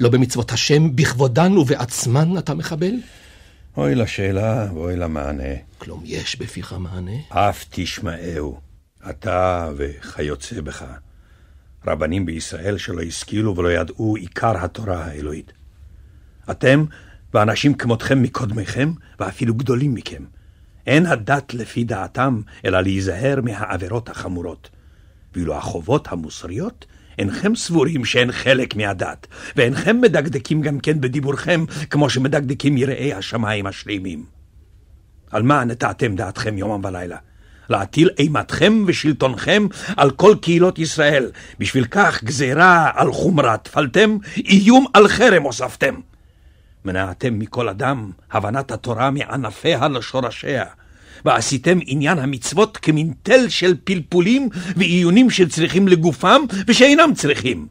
לא 0.00 0.08
במצוות 0.08 0.52
השם 0.52 0.96
בכבודן 0.96 1.56
ובעצמן 1.56 2.38
אתה 2.38 2.54
מחבל? 2.54 2.92
אוי 3.76 3.94
לשאלה 3.94 4.68
ואוי 4.74 4.96
למענה. 4.96 5.54
כלום 5.78 6.02
יש 6.04 6.38
בפיך 6.38 6.72
מענה? 6.72 7.16
אף 7.28 7.64
תשמעהו, 7.70 8.60
אתה 9.10 9.68
וכיוצא 9.76 10.60
בך. 10.60 10.84
רבנים 11.86 12.26
בישראל 12.26 12.78
שלא 12.78 13.02
השכילו 13.02 13.56
ולא 13.56 13.72
ידעו 13.72 14.16
עיקר 14.16 14.64
התורה 14.64 15.04
האלוהית. 15.04 15.52
אתם 16.50 16.84
ואנשים 17.34 17.74
כמותכם 17.74 18.22
מקודמיכם, 18.22 18.92
ואפילו 19.20 19.54
גדולים 19.54 19.94
מכם. 19.94 20.24
אין 20.86 21.06
הדת 21.06 21.54
לפי 21.54 21.84
דעתם, 21.84 22.40
אלא 22.64 22.80
להיזהר 22.80 23.40
מהעבירות 23.42 24.08
החמורות. 24.08 24.70
ואילו 25.34 25.56
החובות 25.56 26.08
המוסריות, 26.10 26.86
אינכם 27.18 27.54
סבורים 27.54 28.04
שהן 28.04 28.32
חלק 28.32 28.76
מהדת, 28.76 29.26
ואינכם 29.56 30.00
מדקדקים 30.00 30.60
גם 30.60 30.80
כן 30.80 31.00
בדיבורכם, 31.00 31.64
כמו 31.90 32.10
שמדקדקים 32.10 32.76
יראי 32.76 33.12
השמיים 33.12 33.66
השלימים. 33.66 34.24
על 35.30 35.42
מה 35.42 35.64
נטעתם 35.64 36.16
דעתכם 36.16 36.58
יומם 36.58 36.84
ולילה? 36.84 37.16
להטיל 37.70 38.10
אימתכם 38.18 38.84
ושלטונכם 38.86 39.66
על 39.96 40.10
כל 40.10 40.34
קהילות 40.42 40.78
ישראל. 40.78 41.30
בשביל 41.58 41.84
כך 41.84 42.24
גזירה 42.24 42.90
על 42.94 43.12
חומרה 43.12 43.56
תפלתם, 43.56 44.18
איום 44.36 44.86
על 44.94 45.08
חרם 45.08 45.42
הוספתם. 45.42 45.94
מנעתם 46.84 47.38
מכל 47.38 47.68
אדם 47.68 48.10
הבנת 48.32 48.70
התורה 48.70 49.10
מענפיה 49.10 49.88
לשורשיה, 49.88 50.64
ועשיתם 51.24 51.78
עניין 51.86 52.18
המצוות 52.18 52.76
כמין 52.76 53.12
תל 53.22 53.48
של 53.48 53.74
פלפולים 53.84 54.48
ועיונים 54.76 55.30
שצריכים 55.30 55.88
לגופם 55.88 56.42
ושאינם 56.66 57.10
צריכים. 57.14 57.66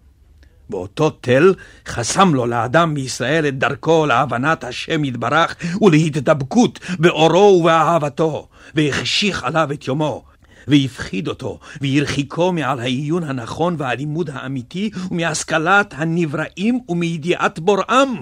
באותו 0.70 1.10
תל 1.10 1.54
חסם 1.88 2.36
לו 2.36 2.46
לאדם 2.46 2.94
מישראל 2.94 3.48
את 3.48 3.58
דרכו 3.58 4.06
להבנת 4.06 4.64
השם 4.64 5.04
יתברך 5.04 5.56
ולהתדבקות 5.82 6.80
באורו 7.00 7.60
ובאהבתו, 7.60 8.48
והחשיך 8.76 9.44
עליו 9.44 9.70
את 9.74 9.88
יומו. 9.88 10.24
והפחיד 10.68 11.28
אותו, 11.28 11.60
והרחיקו 11.82 12.52
מעל 12.52 12.80
העיון 12.80 13.24
הנכון 13.24 13.76
והלימוד 13.78 14.30
האמיתי, 14.30 14.90
ומהשכלת 15.12 15.94
הנבראים 15.98 16.80
ומידיעת 16.90 17.60
בוראם. 17.60 18.16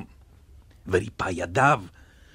וריפא 0.88 1.30
ידיו, 1.32 1.82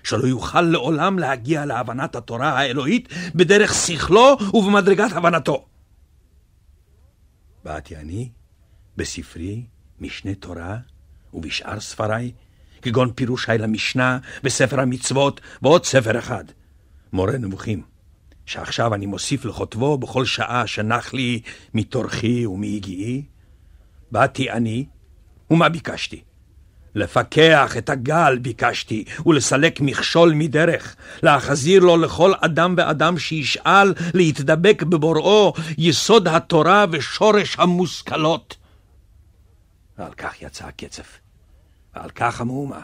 שלא 0.05 0.27
יוכל 0.27 0.61
לעולם 0.61 1.19
להגיע 1.19 1.65
להבנת 1.65 2.17
התורה 2.17 2.59
האלוהית 2.59 3.09
בדרך 3.35 3.75
שכלו 3.75 4.37
ובמדרגת 4.55 5.13
הבנתו. 5.13 5.67
באתי 7.65 7.97
אני, 7.97 8.31
בספרי, 8.97 9.67
משנה 10.01 10.35
תורה, 10.35 10.77
ובשאר 11.35 11.81
ספריי, 11.81 12.33
כגון 12.83 13.13
פירושי 13.13 13.59
למשנה 13.59 14.19
וספר 14.45 14.81
המצוות 14.81 15.41
ועוד 15.63 15.85
ספר 15.85 16.19
אחד, 16.19 16.45
מורה 17.13 17.39
נבוכים, 17.39 17.83
שעכשיו 18.47 18.95
אני 18.95 19.07
מוסיף 19.07 19.45
לכותבו 19.45 19.99
בכל 19.99 20.25
שעה 20.25 20.67
שנח 20.67 21.15
לי 21.15 21.41
מטורחי 21.75 22.47
ומיגיעי. 22.47 23.25
באתי 24.11 24.51
אני, 24.51 24.87
ומה 25.51 25.69
ביקשתי? 25.69 26.23
לפקח 26.95 27.77
את 27.77 27.91
הגל 27.91 28.39
ביקשתי, 28.43 29.05
ולסלק 29.27 29.81
מכשול 29.81 30.33
מדרך, 30.35 30.97
להחזיר 31.23 31.81
לו 31.81 31.97
לכל 31.97 32.33
אדם 32.41 32.75
ואדם 32.77 33.19
שישאל 33.19 33.95
להתדבק 34.15 34.83
בבוראו, 34.83 35.53
יסוד 35.79 36.29
התורה 36.29 36.85
ושורש 36.91 37.57
המושכלות. 37.59 38.57
ועל 39.99 40.13
כך 40.13 40.43
יצא 40.43 40.67
הקצף, 40.67 41.19
ועל 41.97 42.11
כך 42.11 42.41
המהומה. 42.41 42.81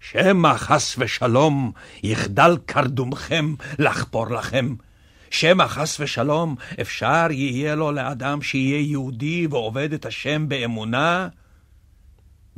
שמא 0.00 0.54
חס 0.56 0.94
ושלום 0.98 1.72
יחדל 2.02 2.56
קרדומכם 2.66 3.54
לחפור 3.78 4.30
לכם. 4.30 4.74
שמא 5.30 5.66
חס 5.66 6.00
ושלום 6.00 6.56
אפשר 6.80 7.26
יהיה 7.30 7.74
לו 7.74 7.92
לאדם 7.92 8.42
שיהיה 8.42 8.80
יהודי 8.80 9.46
ועובד 9.50 9.92
את 9.92 10.06
השם 10.06 10.48
באמונה, 10.48 11.28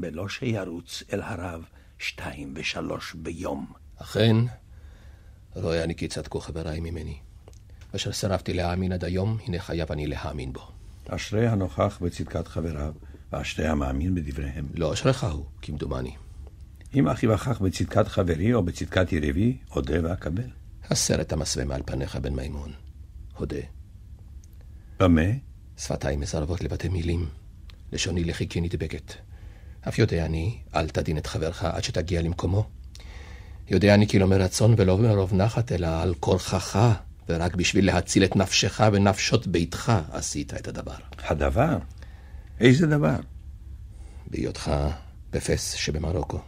בלא 0.00 0.28
שירוץ 0.28 1.02
אל 1.12 1.22
הרב 1.22 1.64
שתיים 1.98 2.54
ושלוש 2.56 3.14
ביום. 3.14 3.66
אכן, 3.96 4.36
רואה 5.54 5.84
אני 5.84 5.94
כי 5.94 6.08
צדקו 6.08 6.40
חבריי 6.40 6.80
ממני. 6.80 7.18
אשר 7.96 8.12
סירבתי 8.12 8.52
להאמין 8.52 8.92
עד 8.92 9.04
היום, 9.04 9.38
הנה 9.46 9.58
חייב 9.58 9.92
אני 9.92 10.06
להאמין 10.06 10.52
בו. 10.52 10.68
אשרי 11.08 11.46
הנוכח 11.46 11.98
בצדקת 12.02 12.48
חבריו, 12.48 12.94
ואשרי 13.32 13.66
המאמין 13.68 14.14
בדבריהם. 14.14 14.66
לא 14.74 14.92
אשריך 14.92 15.24
הוא, 15.24 15.44
כמדומני. 15.62 16.16
אם 16.94 17.08
אחי 17.08 17.26
וכך 17.26 17.60
בצדקת 17.60 18.08
חברי 18.08 18.54
או 18.54 18.62
בצדקת 18.62 19.12
יריבי, 19.12 19.58
אודה 19.70 19.94
ואקבל. 20.02 20.50
הסר 20.84 21.20
את 21.20 21.32
המסווה 21.32 21.64
מעל 21.64 21.82
פניך, 21.86 22.16
בן 22.16 22.34
מימון. 22.34 22.72
הודה. 23.36 23.60
במה? 24.98 25.22
שפתיי 25.78 26.16
מסרבות 26.16 26.60
לבטא 26.60 26.88
מילים. 26.88 27.28
לשוני 27.92 28.24
לחיקי 28.24 28.60
נדבקת. 28.60 29.12
אף 29.88 29.98
יודע 29.98 30.26
אני, 30.26 30.58
אל 30.74 30.88
תדין 30.88 31.18
את 31.18 31.26
חברך 31.26 31.64
עד 31.64 31.84
שתגיע 31.84 32.22
למקומו. 32.22 32.68
יודע 33.70 33.94
אני 33.94 34.06
כי 34.06 34.18
לא 34.18 34.26
מרצון 34.26 34.74
ולא 34.76 34.98
מרוב 34.98 35.34
נחת, 35.34 35.72
אלא 35.72 36.02
על 36.02 36.14
כורחך, 36.20 36.78
ורק 37.28 37.54
בשביל 37.54 37.86
להציל 37.86 38.24
את 38.24 38.36
נפשך 38.36 38.80
ונפשות 38.92 39.46
ביתך 39.46 39.92
עשית 40.12 40.54
את 40.54 40.68
הדבר. 40.68 40.96
הדבר? 41.18 41.78
איזה 42.60 42.86
דבר? 42.86 43.16
בהיותך 44.26 44.72
בפס 45.30 45.74
שבמרוקו, 45.74 46.40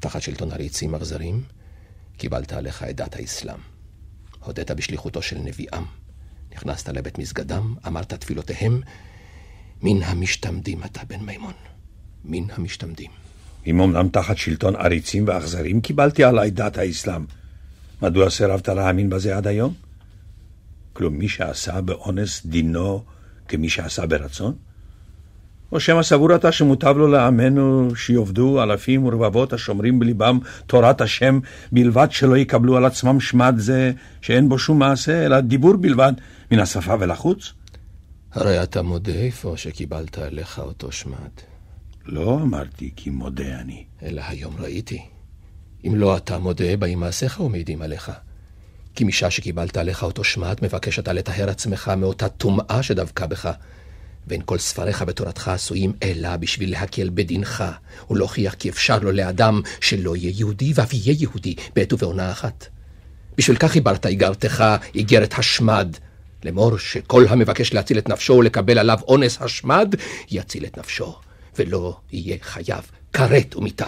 תחת 0.00 0.22
שלטון 0.22 0.52
עריצים 0.52 0.94
אכזרים, 0.94 1.42
קיבלת 2.16 2.52
עליך 2.52 2.82
את 2.82 2.96
דת 2.96 3.16
האסלאם. 3.16 3.58
הודית 4.44 4.70
בשליחותו 4.70 5.22
של 5.22 5.38
נביאם. 5.38 5.84
נכנסת 6.52 6.88
לבית 6.88 7.18
מסגדם, 7.18 7.74
אמרת 7.86 8.14
תפילותיהם, 8.14 8.80
מן 9.82 10.02
המשתמדים 10.02 10.84
אתה, 10.84 11.04
בן 11.04 11.20
מימון. 11.20 11.52
מן 12.24 12.44
המשתמדים. 12.52 13.10
אם 13.66 13.80
אמנם 13.80 14.08
תחת 14.08 14.36
שלטון 14.36 14.76
עריצים 14.76 15.24
ואכזרים 15.26 15.80
קיבלתי 15.80 16.24
עליי 16.24 16.50
דת 16.50 16.78
האסלאם, 16.78 17.24
מדוע 18.02 18.30
סירבת 18.30 18.68
להאמין 18.68 19.10
בזה 19.10 19.36
עד 19.36 19.46
היום? 19.46 19.74
כלום 20.92 21.14
מי 21.14 21.28
שעשה 21.28 21.80
באונס 21.80 22.46
דינו 22.46 23.04
כמי 23.48 23.68
שעשה 23.68 24.06
ברצון? 24.06 24.54
או 25.72 25.80
שמא 25.80 26.02
סבור 26.02 26.34
אתה 26.34 26.52
שמוטב 26.52 26.96
לו 26.96 27.08
לעמנו 27.08 27.96
שיעבדו 27.96 28.62
אלפים 28.62 29.06
ורבבות 29.06 29.52
השומרים 29.52 29.98
בליבם 29.98 30.38
תורת 30.66 31.00
השם, 31.00 31.40
בלבד 31.72 32.08
שלא 32.10 32.36
יקבלו 32.36 32.76
על 32.76 32.84
עצמם 32.84 33.20
שמד 33.20 33.54
זה 33.58 33.92
שאין 34.20 34.48
בו 34.48 34.58
שום 34.58 34.78
מעשה, 34.78 35.26
אלא 35.26 35.40
דיבור 35.40 35.76
בלבד 35.76 36.12
מן 36.50 36.58
השפה 36.58 36.94
ולחוץ? 37.00 37.52
הרי 38.32 38.62
אתה 38.62 38.82
מודה 38.82 39.12
איפה 39.12 39.54
שקיבלת 39.56 40.18
אליך 40.18 40.58
אותו 40.58 40.92
שמד. 40.92 41.47
לא 42.08 42.34
אמרתי 42.42 42.90
כי 42.96 43.10
מודה 43.10 43.60
אני. 43.60 43.84
אלא 44.02 44.22
היום 44.28 44.56
ראיתי. 44.58 45.02
אם 45.86 45.96
לא 45.96 46.16
אתה 46.16 46.38
מודה, 46.38 46.76
באים 46.76 47.00
מעשיך 47.00 47.40
ומעידים 47.40 47.82
עליך. 47.82 48.12
כי 48.94 49.04
משעה 49.04 49.30
שקיבלת 49.30 49.76
עליך 49.76 50.02
אותו 50.02 50.24
שמד, 50.24 50.56
מבקש 50.62 50.98
אתה 50.98 51.12
לטהר 51.12 51.50
עצמך 51.50 51.92
מאותה 51.96 52.28
טומאה 52.28 52.82
שדבקה 52.82 53.26
בך. 53.26 53.50
ואין 54.26 54.42
כל 54.44 54.58
ספריך 54.58 55.02
בתורתך 55.02 55.48
עשויים 55.48 55.92
אלא 56.02 56.36
בשביל 56.36 56.70
להקל 56.70 57.10
בדינך, 57.14 57.64
ולהוכיח 58.10 58.54
כי 58.54 58.68
אפשר 58.68 58.98
לו 58.98 59.12
לאדם 59.12 59.60
שלא 59.80 60.16
יהיה 60.16 60.32
יהודי 60.36 60.72
ואף 60.74 60.94
יהיה 60.94 61.16
יהודי 61.18 61.54
בעת 61.76 61.92
ובעונה 61.92 62.30
אחת. 62.30 62.66
בשביל 63.36 63.56
כך 63.56 63.70
חיברת 63.70 64.06
איגרתך 64.06 64.64
איגרת 64.94 65.38
השמד, 65.38 65.96
לאמור 66.44 66.78
שכל 66.78 67.24
המבקש 67.28 67.74
להציל 67.74 67.98
את 67.98 68.08
נפשו 68.08 68.32
ולקבל 68.32 68.78
עליו 68.78 68.98
אונס 69.08 69.42
השמד, 69.42 69.94
יציל 70.30 70.64
את 70.64 70.78
נפשו, 70.78 71.14
ולא 71.58 72.00
יהיה 72.12 72.36
חייב 72.40 72.90
כרת 73.12 73.56
ומיתה. 73.56 73.86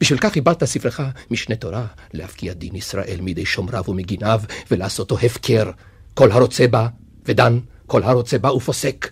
בשביל 0.00 0.18
כך 0.18 0.32
חיברת 0.32 0.64
ספרך 0.64 1.00
משנה 1.30 1.56
תורה, 1.56 1.86
להפקיע 2.12 2.52
דין 2.52 2.74
ישראל 2.76 3.18
מידי 3.20 3.46
שומריו 3.46 3.84
ומגיניו, 3.88 4.40
ולעשותו 4.70 5.18
הפקר, 5.18 5.70
כל 6.14 6.32
הרוצה 6.32 6.68
בה 6.68 6.88
ודן, 7.24 7.58
כל 7.86 8.02
הרוצה 8.02 8.38
בה 8.38 8.52
ופוסק. 8.52 9.10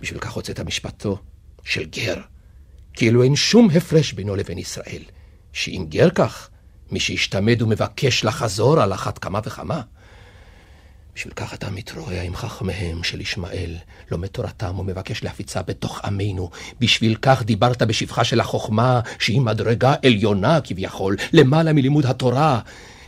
בשביל 0.00 0.20
כך 0.20 0.32
הוצאת 0.32 0.60
משפטו 0.60 1.18
של 1.64 1.84
גר, 1.84 2.16
כאילו 2.92 3.22
אין 3.22 3.36
שום 3.36 3.68
הפרש 3.74 4.12
בינו 4.12 4.36
לבין 4.36 4.58
ישראל, 4.58 5.02
שאם 5.52 5.86
גר 5.88 6.10
כך, 6.10 6.50
מי 6.90 7.00
שישתמד 7.00 7.62
ומבקש 7.62 8.24
לחזור 8.24 8.80
על 8.80 8.92
אחת 8.92 9.18
כמה 9.18 9.40
וכמה. 9.44 9.82
בשביל 11.14 11.32
כך 11.36 11.54
אתה 11.54 11.70
מתרועע 11.70 12.22
עם 12.22 12.36
חכמיהם 12.36 13.02
של 13.02 13.20
ישמעאל, 13.20 13.76
לומד 14.10 14.28
תורתם 14.28 14.78
ומבקש 14.78 15.24
להפיצה 15.24 15.62
בתוך 15.62 16.00
עמנו. 16.04 16.50
בשביל 16.80 17.16
כך 17.22 17.42
דיברת 17.42 17.82
בשבחה 17.82 18.24
של 18.24 18.40
החוכמה, 18.40 19.00
שהיא 19.18 19.40
מדרגה 19.40 19.94
עליונה 20.04 20.60
כביכול, 20.60 21.16
למעלה 21.32 21.72
מלימוד 21.72 22.06
התורה. 22.06 22.60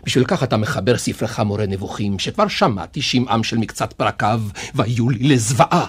בשביל 0.04 0.24
כך 0.24 0.42
אתה 0.42 0.56
מחבר 0.56 0.98
ספרך 0.98 1.40
מורה 1.40 1.66
נבוכים, 1.66 2.18
שכבר 2.18 2.48
שמעתי 2.48 3.02
שמעם 3.02 3.44
של 3.44 3.58
מקצת 3.58 3.92
פרקיו, 3.92 4.42
והיו 4.74 5.10
לי 5.10 5.28
לזוועה. 5.28 5.86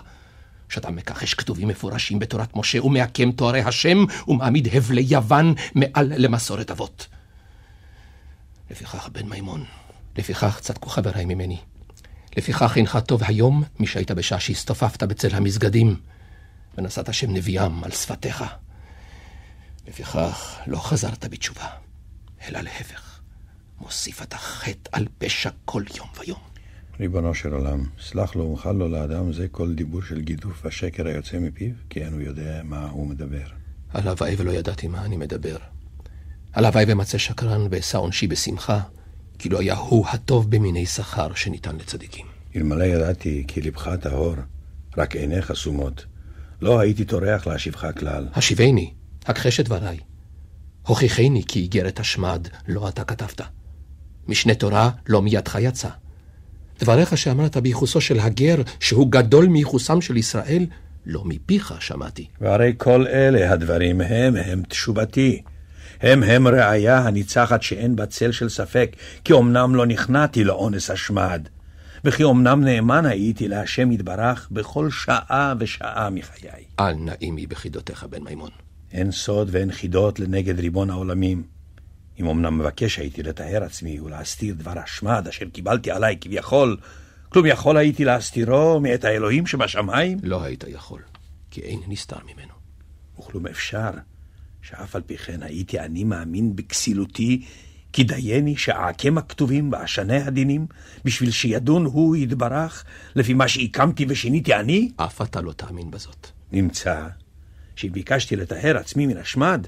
שאתה 0.69 0.91
מכחש 0.91 1.33
כתובים 1.33 1.67
מפורשים 1.67 2.19
בתורת 2.19 2.55
משה, 2.55 2.85
ומעקם 2.85 3.31
תוארי 3.31 3.61
השם, 3.61 4.05
ומעמיד 4.27 4.67
הבלי 4.73 5.05
יוון 5.09 5.53
מעל 5.75 6.13
למסורת 6.17 6.71
אבות. 6.71 7.07
לפיכך, 8.71 9.09
בן 9.11 9.29
מימון, 9.29 9.63
לפיכך 10.17 10.59
צדקו 10.61 10.89
חבריי 10.89 11.25
ממני. 11.25 11.57
לפיכך 12.37 12.73
אינך 12.77 12.97
טוב 12.97 13.21
היום 13.23 13.63
משהיית 13.79 14.11
בשעה 14.11 14.39
שהסתופפת 14.39 15.03
בצל 15.03 15.35
המסגדים, 15.35 15.95
ונשאת 16.77 17.13
שם 17.13 17.33
נביאם 17.33 17.83
על 17.83 17.91
שפתיך. 17.91 18.43
לפיכך 19.87 20.59
לא 20.67 20.77
חזרת 20.77 21.25
בתשובה, 21.25 21.67
אלא 22.47 22.59
להפך, 22.59 23.19
מוסיף 23.81 24.21
אתה 24.21 24.37
חטא 24.37 24.89
על 24.91 25.07
פשע 25.17 25.49
כל 25.65 25.83
יום 25.97 26.07
ויום. 26.19 26.39
ריבונו 26.99 27.35
של 27.35 27.53
עולם, 27.53 27.83
סלח 28.01 28.35
לו 28.35 28.43
ומחל 28.43 28.71
לו 28.71 28.89
לאדם 28.89 29.33
זה 29.33 29.47
כל 29.47 29.73
דיבור 29.73 30.01
של 30.01 30.21
גידוף 30.21 30.65
ושקר 30.65 31.07
היוצא 31.07 31.39
מפיו, 31.39 31.71
כי 31.89 32.03
אין 32.03 32.13
הוא 32.13 32.21
יודע 32.21 32.61
מה 32.63 32.89
הוא 32.89 33.07
מדבר. 33.07 33.47
הלוואי 33.93 34.35
ולא 34.37 34.51
ידעתי 34.51 34.87
מה 34.87 35.05
אני 35.05 35.17
מדבר. 35.17 35.57
הלוואי 36.53 36.85
ומצא 36.87 37.17
שקרן 37.17 37.67
ואשא 37.71 37.97
עונשי 37.97 38.27
בשמחה, 38.27 38.79
כאילו 39.43 39.59
היה 39.59 39.75
הוא 39.75 40.05
הטוב 40.07 40.51
במיני 40.51 40.85
שכר 40.85 41.33
שניתן 41.33 41.75
לצדיקים. 41.75 42.25
אלמלא 42.55 42.83
ידעתי 42.83 43.43
כי 43.47 43.61
לבך 43.61 43.89
טהור, 44.01 44.35
רק 44.97 45.15
עיניך 45.15 45.45
חסומות, 45.45 46.05
לא 46.61 46.79
הייתי 46.79 47.05
טורח 47.05 47.47
להשיבך 47.47 47.87
כלל. 47.99 48.27
השיבני, 48.33 48.93
הכחש 49.25 49.59
את 49.59 49.65
דבריי. 49.65 49.97
הוכיחני 50.87 51.43
כי 51.47 51.59
איגרת 51.59 51.99
השמד 51.99 52.47
לא 52.67 52.89
אתה 52.89 53.03
כתבת. 53.03 53.41
משנה 54.27 54.55
תורה 54.55 54.89
לא 55.07 55.21
מידך 55.21 55.57
יצא. 55.61 55.89
דבריך 56.79 57.17
שאמרת 57.17 57.57
בייחוסו 57.57 58.01
של 58.01 58.19
הגר, 58.19 58.61
שהוא 58.79 59.11
גדול 59.11 59.47
מייחוסם 59.47 60.01
של 60.01 60.17
ישראל, 60.17 60.65
לא 61.05 61.23
מפיך 61.25 61.73
שמעתי. 61.79 62.27
והרי 62.41 62.73
כל 62.77 63.07
אלה 63.07 63.51
הדברים 63.51 64.01
הם 64.01 64.35
הם 64.35 64.63
תשובתי. 64.69 65.41
הם 66.03 66.23
הם 66.23 66.47
ראיה 66.47 66.97
הניצחת 66.97 67.61
שאין 67.61 67.95
בה 67.95 68.05
צל 68.05 68.31
של 68.31 68.49
ספק, 68.49 68.95
כי 69.23 69.33
אמנם 69.33 69.75
לא 69.75 69.85
נכנעתי 69.85 70.43
לאונס 70.43 70.89
השמד, 70.89 71.47
וכי 72.05 72.23
אמנם 72.23 72.63
נאמן 72.63 73.05
הייתי 73.05 73.47
להשם 73.47 73.91
יתברך 73.91 74.47
בכל 74.51 74.89
שעה 74.91 75.53
ושעה 75.59 76.09
מחיי. 76.09 76.63
אל 76.79 76.93
נעימי 76.93 77.47
בחידותיך, 77.47 78.03
בן 78.03 78.23
מימון. 78.23 78.49
אין 78.91 79.11
סוד 79.11 79.49
ואין 79.51 79.71
חידות 79.71 80.19
לנגד 80.19 80.59
ריבון 80.59 80.89
העולמים. 80.89 81.43
אם 82.19 82.27
אמנם 82.27 82.57
מבקש 82.57 82.99
הייתי 82.99 83.23
לטהר 83.23 83.63
עצמי 83.63 83.99
ולהסתיר 83.99 84.55
דבר 84.55 84.79
השמד 84.79 85.27
אשר 85.29 85.45
קיבלתי 85.45 85.91
עליי 85.91 86.17
כביכול, 86.21 86.77
כלום 87.29 87.45
יכול 87.45 87.77
הייתי 87.77 88.05
להסתירו 88.05 88.79
מאת 88.79 89.05
האלוהים 89.05 89.47
שבשמיים? 89.47 90.17
לא 90.23 90.43
היית 90.43 90.63
יכול, 90.67 91.01
כי 91.51 91.61
אין 91.61 91.79
נסתר 91.87 92.19
ממנו. 92.23 92.53
וכלום 93.19 93.47
אפשר, 93.47 93.91
שאף 94.63 94.95
על 94.95 95.01
פי 95.01 95.17
כן 95.17 95.43
הייתי 95.43 95.79
אני 95.79 96.03
מאמין 96.03 96.55
בכסילותי, 96.55 97.45
כי 97.93 98.03
דייני 98.03 98.55
שאעקם 98.57 99.17
הכתובים 99.17 99.71
ואשנה 99.71 100.25
הדינים, 100.25 100.67
בשביל 101.05 101.31
שידון 101.31 101.85
הוא 101.85 102.15
יתברך, 102.15 102.83
לפי 103.15 103.33
מה 103.33 103.47
שהקמתי 103.47 104.05
ושיניתי 104.09 104.55
אני? 104.55 104.91
אף 104.95 105.21
אתה 105.21 105.41
לא 105.41 105.51
תאמין 105.51 105.91
בזאת. 105.91 106.27
נמצא 106.51 107.07
שאם 107.75 107.91
ביקשתי 107.91 108.35
לטהר 108.35 108.77
עצמי 108.77 109.07
מן 109.07 109.17
השמד, 109.17 109.67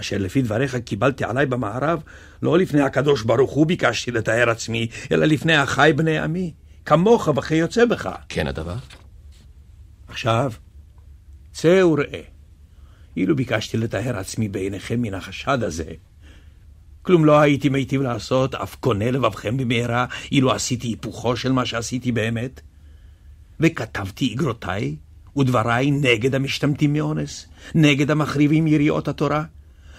אשר 0.00 0.18
לפי 0.18 0.42
דבריך 0.42 0.76
קיבלתי 0.76 1.24
עליי 1.24 1.46
במערב, 1.46 2.02
לא 2.42 2.58
לפני 2.58 2.82
הקדוש 2.82 3.22
ברוך 3.22 3.50
הוא 3.50 3.66
ביקשתי 3.66 4.10
לטהר 4.10 4.50
עצמי, 4.50 4.88
אלא 5.12 5.26
לפני 5.26 5.62
אחי 5.62 5.92
בני 5.96 6.18
עמי, 6.18 6.52
כמוך 6.84 7.28
וכיוצא 7.36 7.84
בך. 7.84 8.10
כן 8.28 8.46
הדבר? 8.46 8.76
עכשיו, 10.08 10.52
צא 11.52 11.82
וראה. 11.84 12.35
אילו 13.16 13.36
ביקשתי 13.36 13.76
לטהר 13.76 14.18
עצמי 14.18 14.48
בעיניכם 14.48 15.02
מן 15.02 15.14
החשד 15.14 15.62
הזה, 15.62 15.92
כלום 17.06 17.24
לא 17.24 17.40
הייתי 17.40 17.68
מיטיב 17.68 18.02
לעשות, 18.02 18.54
אף 18.54 18.74
קונה 18.74 19.10
לבבכם 19.10 19.56
במהרה, 19.56 20.06
אילו 20.32 20.52
עשיתי 20.52 20.88
היפוכו 20.88 21.36
של 21.36 21.52
מה 21.52 21.66
שעשיתי 21.66 22.12
באמת. 22.12 22.60
וכתבתי 23.60 24.34
אגרותיי 24.34 24.96
ודבריי 25.36 25.90
נגד 25.90 26.34
המשתמטים 26.34 26.92
מאונס, 26.92 27.46
נגד 27.74 28.10
המחריבים 28.10 28.66
יריעות 28.66 29.08
התורה. 29.08 29.44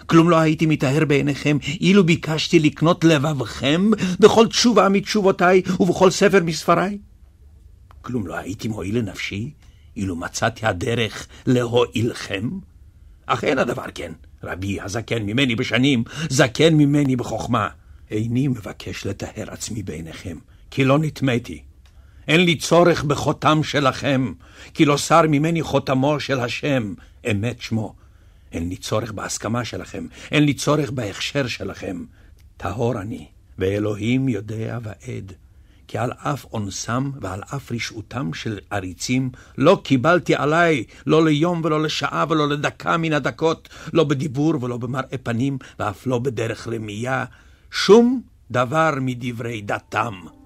כלום 0.06 0.30
לא 0.30 0.36
הייתי 0.36 0.66
מטהר 0.66 1.06
בעיניכם, 1.06 1.58
אילו 1.82 2.04
ביקשתי 2.04 2.60
לקנות 2.60 3.04
לבבכם 3.04 3.92
בכל 4.20 4.48
תשובה 4.48 4.90
מתשובותיי 4.90 5.62
ובכל 5.80 6.12
ספר 6.12 6.44
מספריי. 6.44 6.98
כלום 8.02 8.28
לא 8.28 8.36
הייתי 8.36 8.68
מועיל 8.68 8.98
לנפשי, 8.98 9.52
אילו 9.98 10.16
מצאתי 10.16 10.66
הדרך 10.66 11.28
להועילכם. 11.46 12.50
אך 13.28 13.44
אין 13.44 13.60
הדבר 13.60 13.86
כן, 13.96 14.12
רבי 14.44 14.82
הזקן 14.82 15.24
ממני 15.24 15.56
בשנים, 15.56 16.04
זקן 16.30 16.74
ממני 16.74 17.16
בחוכמה. 17.16 17.70
איני 18.12 18.48
מבקש 18.48 19.06
לטהר 19.06 19.52
עצמי 19.52 19.84
בעיניכם, 19.84 20.38
כי 20.72 20.84
לא 20.84 21.00
נטמאתי. 21.00 21.62
אין 22.28 22.42
לי 22.42 22.56
צורך 22.56 23.04
בחותם 23.04 23.64
שלכם, 23.64 24.34
כי 24.74 24.86
לא 24.86 24.98
סר 24.98 25.22
ממני 25.22 25.62
חותמו 25.62 26.20
של 26.20 26.40
השם, 26.40 26.94
אמת 27.32 27.62
שמו. 27.62 27.96
אין 28.52 28.70
לי 28.70 28.76
צורך 28.76 29.12
בהסכמה 29.12 29.66
שלכם, 29.66 30.08
אין 30.32 30.44
לי 30.44 30.54
צורך 30.54 30.92
בהכשר 30.92 31.48
שלכם. 31.48 32.04
טהור 32.58 33.02
אני, 33.02 33.28
ואלוהים 33.58 34.30
יודע 34.30 34.80
ועד. 34.84 35.34
כי 35.88 35.98
על 35.98 36.12
אף 36.18 36.46
אונסם 36.54 37.12
ועל 37.22 37.42
אף 37.56 37.72
רשעותם 37.72 38.34
של 38.34 38.60
עריצים, 38.70 39.30
לא 39.58 39.82
קיבלתי 39.84 40.36
עליי, 40.36 40.84
לא 41.06 41.26
ליום 41.26 41.62
ולא 41.64 41.84
לשעה 41.84 42.26
ולא 42.30 42.50
לדקה 42.50 42.98
מן 42.98 43.14
הדקות, 43.14 43.70
לא 43.94 44.04
בדיבור 44.04 44.64
ולא 44.64 44.78
במראה 44.78 45.18
פנים, 45.24 45.58
ואף 45.80 46.08
לא 46.08 46.20
בדרך 46.20 46.68
רמייה, 46.68 47.26
שום 47.72 48.22
דבר 48.52 48.92
מדברי 49.02 49.62
דתם. 49.62 50.37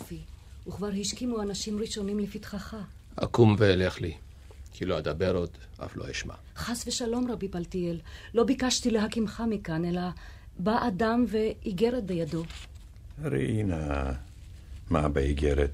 אלופי, 0.00 0.20
וכבר 0.68 0.90
השכימו 1.00 1.42
אנשים 1.42 1.78
ראשונים 1.78 2.18
לפתחך. 2.18 2.76
אקום 3.16 3.56
ואלך 3.58 4.00
לי, 4.00 4.12
כי 4.72 4.84
לא 4.84 4.98
אדבר 4.98 5.36
עוד, 5.36 5.48
אף 5.84 5.96
לא 5.96 6.10
אשמע. 6.10 6.34
חס 6.56 6.84
ושלום, 6.86 7.30
רבי 7.30 7.48
פלטיאל, 7.48 8.00
לא 8.34 8.44
ביקשתי 8.44 8.90
להקימך 8.90 9.42
מכאן, 9.48 9.84
אלא 9.84 10.00
בא 10.58 10.88
אדם 10.88 11.24
ואיגרת 11.28 12.04
בידו. 12.04 12.44
ראי 13.24 13.62
נא, 13.62 14.12
מה 14.90 15.08
באיגרת? 15.08 15.70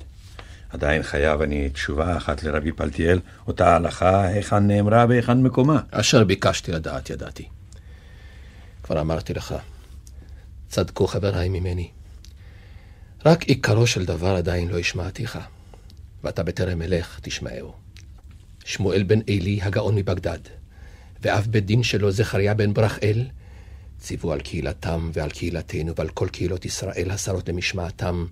עדיין 0.71 1.03
חייב 1.03 1.43
אני 1.43 1.71
תשובה 1.71 2.17
אחת 2.17 2.43
לרבי 2.43 2.73
פלטיאל, 2.73 3.21
אותה 3.47 3.77
הלכה, 3.77 4.27
היכן 4.27 4.67
נאמרה 4.67 5.07
והיכן 5.09 5.43
מקומה. 5.43 5.81
אשר 5.91 6.25
ביקשתי 6.25 6.73
לדעת 6.73 7.11
ידעתי. 7.11 7.49
כבר 8.83 9.01
אמרתי 9.01 9.35
לך, 9.35 9.55
צדקו 10.69 11.07
חבריי 11.07 11.49
ממני. 11.49 11.91
רק 13.25 13.43
עיקרו 13.43 13.87
של 13.87 14.05
דבר 14.05 14.37
עדיין 14.37 14.69
לא 14.69 14.79
השמעתיך, 14.79 15.39
ואתה 16.25 16.43
בטרם 16.43 16.83
אלך 16.83 17.21
תשמעהו. 17.23 17.73
שמואל 18.65 19.03
בן 19.03 19.21
עלי 19.29 19.59
הגאון 19.63 19.95
מבגדד, 19.95 20.39
ואב 21.23 21.47
בית 21.51 21.67
דין 21.67 21.83
שלו 21.83 22.11
זכריה 22.11 22.55
בן 22.55 22.75
ברכאל, 22.75 23.27
ציוו 23.99 24.33
על 24.33 24.41
קהילתם 24.41 25.11
ועל 25.13 25.31
קהילתנו 25.31 25.95
ועל 25.97 26.09
כל 26.09 26.29
קהילות 26.29 26.65
ישראל 26.65 27.11
הסרות 27.11 27.49
למשמעתם, 27.49 28.27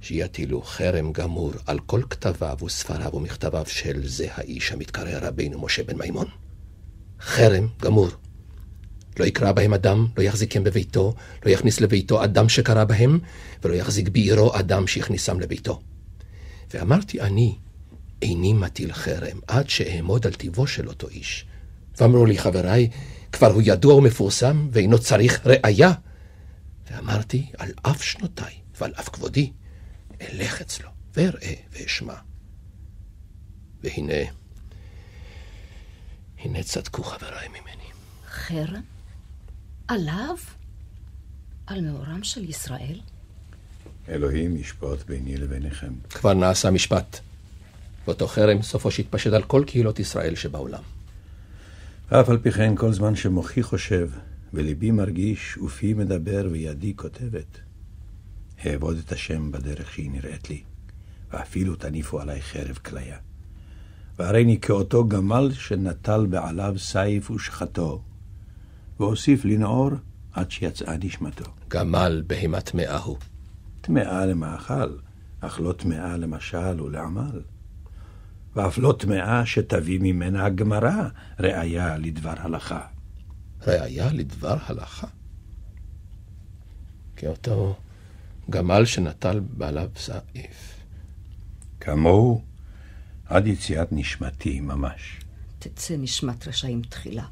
שיטילו 0.00 0.62
חרם 0.62 1.12
גמור 1.12 1.52
על 1.66 1.78
כל 1.78 2.02
כתביו 2.10 2.56
וספריו 2.64 3.14
ומכתביו 3.14 3.66
של 3.66 4.08
זה 4.08 4.26
האיש 4.34 4.72
המתקרא 4.72 5.18
רבינו 5.20 5.60
משה 5.60 5.82
בן 5.82 5.96
מימון. 5.98 6.26
חרם 7.20 7.66
גמור. 7.82 8.08
לא 9.18 9.24
יקרא 9.24 9.52
בהם 9.52 9.74
אדם, 9.74 10.06
לא 10.16 10.22
יחזיקם 10.22 10.64
בביתו, 10.64 11.14
לא 11.44 11.50
יכניס 11.50 11.80
לביתו 11.80 12.24
אדם 12.24 12.48
שקרא 12.48 12.84
בהם, 12.84 13.18
ולא 13.62 13.74
יחזיק 13.74 14.08
בעירו 14.08 14.58
אדם 14.58 14.86
שיכניסם 14.86 15.40
לביתו. 15.40 15.80
ואמרתי 16.74 17.20
אני, 17.20 17.54
איני 18.22 18.52
מטיל 18.52 18.92
חרם, 18.92 19.38
עד 19.46 19.68
שאעמוד 19.68 20.26
על 20.26 20.32
טיבו 20.32 20.66
של 20.66 20.88
אותו 20.88 21.08
איש. 21.08 21.46
ואמרו 22.00 22.26
לי 22.26 22.38
חבריי, 22.38 22.90
כבר 23.32 23.52
הוא 23.52 23.62
ידוע 23.64 23.94
ומפורסם, 23.94 24.68
ואינו 24.72 24.98
צריך 24.98 25.46
ראייה. 25.46 25.92
ואמרתי, 26.90 27.46
על 27.58 27.72
אף 27.82 28.02
שנותיי 28.02 28.54
ועל 28.80 28.92
אף 29.00 29.08
כבודי, 29.08 29.52
אלך 30.20 30.60
אצלו, 30.60 30.88
ואראה 31.14 31.54
ואשמע. 31.72 32.14
והנה, 33.82 34.30
הנה 36.38 36.62
צדקו 36.62 37.02
חבריי 37.02 37.48
ממני. 37.48 37.88
חרם? 38.30 38.97
עליו? 39.88 40.36
על 41.66 41.80
מאורם 41.80 42.22
של 42.22 42.44
ישראל? 42.44 43.00
אלוהים 44.08 44.56
ישפוט 44.56 45.02
ביני 45.06 45.36
לביניכם. 45.36 45.92
כבר 46.10 46.34
נעשה 46.34 46.70
משפט. 46.70 47.20
ואותו 48.06 48.26
חרם 48.26 48.62
סופו 48.62 48.90
שיתפשט 48.90 49.32
על 49.32 49.42
כל 49.42 49.64
קהילות 49.66 49.98
ישראל 49.98 50.34
שבעולם. 50.34 50.82
אף 52.08 52.28
על 52.28 52.38
פי 52.38 52.50
כן, 52.50 52.76
כל 52.76 52.92
זמן 52.92 53.16
שמוחי 53.16 53.62
חושב, 53.62 54.10
וליבי 54.54 54.90
מרגיש, 54.90 55.58
ופי 55.58 55.94
מדבר, 55.94 56.48
וידי 56.50 56.92
כותבת, 56.96 57.58
אעבוד 58.66 58.98
את 59.06 59.12
השם 59.12 59.52
בדרך 59.52 59.92
שהיא 59.92 60.10
נראית 60.10 60.50
לי, 60.50 60.62
ואפילו 61.32 61.76
תניפו 61.76 62.20
עלי 62.20 62.40
חרב 62.40 62.78
כליה. 62.84 63.16
והריני 64.18 64.60
כאותו 64.60 65.08
גמל 65.08 65.50
שנטל 65.52 66.26
בעליו 66.26 66.74
סייף 66.78 67.30
ושחטו, 67.30 68.02
והוסיף 69.00 69.44
לנעור 69.44 69.90
עד 70.32 70.50
שיצאה 70.50 70.96
נשמתו. 70.96 71.44
גמל 71.68 72.22
בהמה 72.26 72.60
טמאה 72.60 72.98
הוא. 72.98 73.16
טמאה 73.80 74.26
למאכל, 74.26 74.96
אך 75.40 75.60
לא 75.60 75.72
טמאה 75.72 76.16
למשל 76.16 76.80
ולעמל. 76.80 77.40
ואף 78.56 78.78
לא 78.78 78.94
טמאה 78.98 79.46
שתביא 79.46 79.98
ממנה 80.02 80.44
הגמרא 80.44 81.08
ראיה 81.40 81.96
לדבר 81.98 82.34
הלכה. 82.36 82.80
ראיה 83.66 84.12
לדבר 84.12 84.56
הלכה? 84.66 85.06
כאותו 87.16 87.76
גמל 88.50 88.84
שנטל 88.84 89.40
בעליו 89.40 89.88
סעיף. 89.96 90.80
כמוהו 91.80 92.42
עד 93.26 93.46
יציאת 93.46 93.88
נשמתי 93.92 94.60
ממש. 94.60 95.20
תצא 95.58 95.94
נשמת 95.98 96.48
רשעים 96.48 96.82
תחילה. 96.82 97.24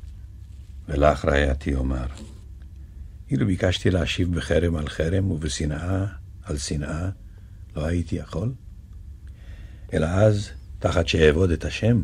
ולך 0.88 1.24
רעייתי 1.24 1.74
אומר, 1.74 2.06
אילו 3.30 3.46
ביקשתי 3.46 3.90
להשיב 3.90 4.34
בחרם 4.34 4.76
על 4.76 4.88
חרם 4.88 5.30
ובשנאה 5.30 6.06
על 6.44 6.58
שנאה, 6.58 7.08
לא 7.76 7.86
הייתי 7.86 8.16
יכול? 8.16 8.52
אלא 9.92 10.06
אז, 10.06 10.50
תחת 10.78 11.08
שאעבוד 11.08 11.50
את 11.50 11.64
השם, 11.64 12.02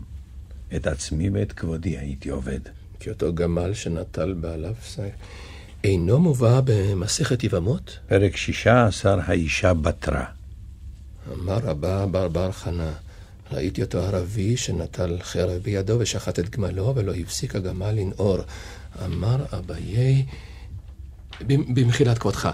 את 0.77 0.87
עצמי 0.87 1.31
ואת 1.31 1.53
כבודי 1.53 1.99
הייתי 1.99 2.29
עובד. 2.29 2.61
כי 3.01 3.11
אותו 3.11 3.35
גמל 3.35 3.75
שנטל 3.75 4.33
בעליו. 4.33 4.75
אינו 5.85 6.19
מובא 6.19 6.61
במסכת 6.65 7.45
יבמות? 7.45 7.99
פרק 8.07 8.37
שישה 8.37 8.87
עשר 8.87 9.19
האישה 9.25 9.75
בתרה. 9.75 10.25
אמר 11.33 11.59
רבה 11.59 12.07
בר 12.07 12.29
בר 12.29 12.53
חנה, 12.53 12.93
ראיתי 13.55 13.83
אותו 13.83 13.99
ערבי 13.99 14.57
שנטל 14.57 15.19
חרב 15.23 15.63
בידו 15.63 15.97
ושחט 15.99 16.39
את 16.39 16.51
גמלו 16.51 16.93
ולא 16.97 17.13
הפסיק 17.13 17.57
הגמל 17.57 17.91
לנעור. 17.91 18.39
אמר 19.05 19.45
אביי, 19.59 20.25
במחילת 21.47 22.19
כבודך, 22.19 22.51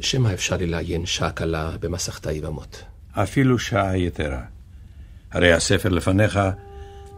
שמא 0.00 0.34
אפשר 0.34 0.56
לי 0.56 0.66
לעיין 0.66 1.06
שעה 1.06 1.30
קלה 1.30 1.70
במסכת 1.80 2.26
היבמות. 2.26 2.82
אפילו 3.12 3.58
שעה 3.58 3.98
יתרה. 3.98 4.42
הרי 5.32 5.52
הספר 5.52 5.88
לפניך, 5.88 6.40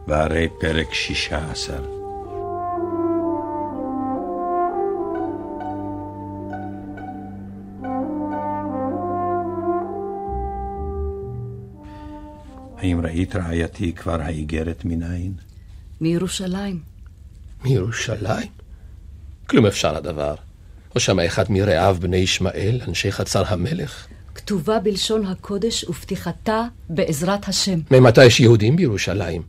והרי 0.06 0.48
פרק 0.60 0.94
שישה 0.94 1.50
עשר. 1.50 1.95
האם 12.86 13.00
ראית 13.00 13.36
רעייתי 13.36 13.92
כבר 13.92 14.20
האיגרת 14.20 14.84
מניין? 14.84 15.32
מירושלים. 16.00 16.80
מירושלים? 17.64 18.48
כלום 19.46 19.66
אפשר 19.66 19.96
הדבר. 19.96 20.34
או 20.94 21.00
שמה 21.00 21.26
אחד 21.26 21.44
מרעיו 21.48 21.96
בני 22.00 22.16
ישמעאל, 22.16 22.80
אנשי 22.88 23.12
חצר 23.12 23.42
המלך? 23.46 24.06
כתובה 24.34 24.78
בלשון 24.78 25.26
הקודש 25.26 25.84
ופתיחתה 25.84 26.64
בעזרת 26.88 27.48
השם. 27.48 27.80
ממתי 27.90 28.24
יש 28.24 28.40
יהודים 28.40 28.76
בירושלים? 28.76 29.42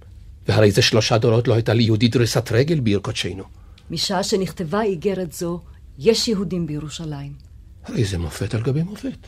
והרי 0.47 0.71
זה 0.71 0.81
שלושה 0.81 1.17
דורות 1.17 1.47
לא 1.47 1.53
הייתה 1.53 1.73
ליהודי 1.73 2.07
דריסת 2.07 2.51
רגל 2.51 2.79
בעיר 2.79 2.99
קודשנו. 2.99 3.43
משעה 3.91 4.23
שנכתבה 4.23 4.81
איגרת 4.81 5.33
זו, 5.33 5.61
יש 5.99 6.27
יהודים 6.27 6.67
בירושלים. 6.67 7.33
הרי 7.85 8.05
זה 8.05 8.17
מופת 8.17 8.53
על 8.53 8.61
גבי 8.61 8.83
מופת. 8.83 9.27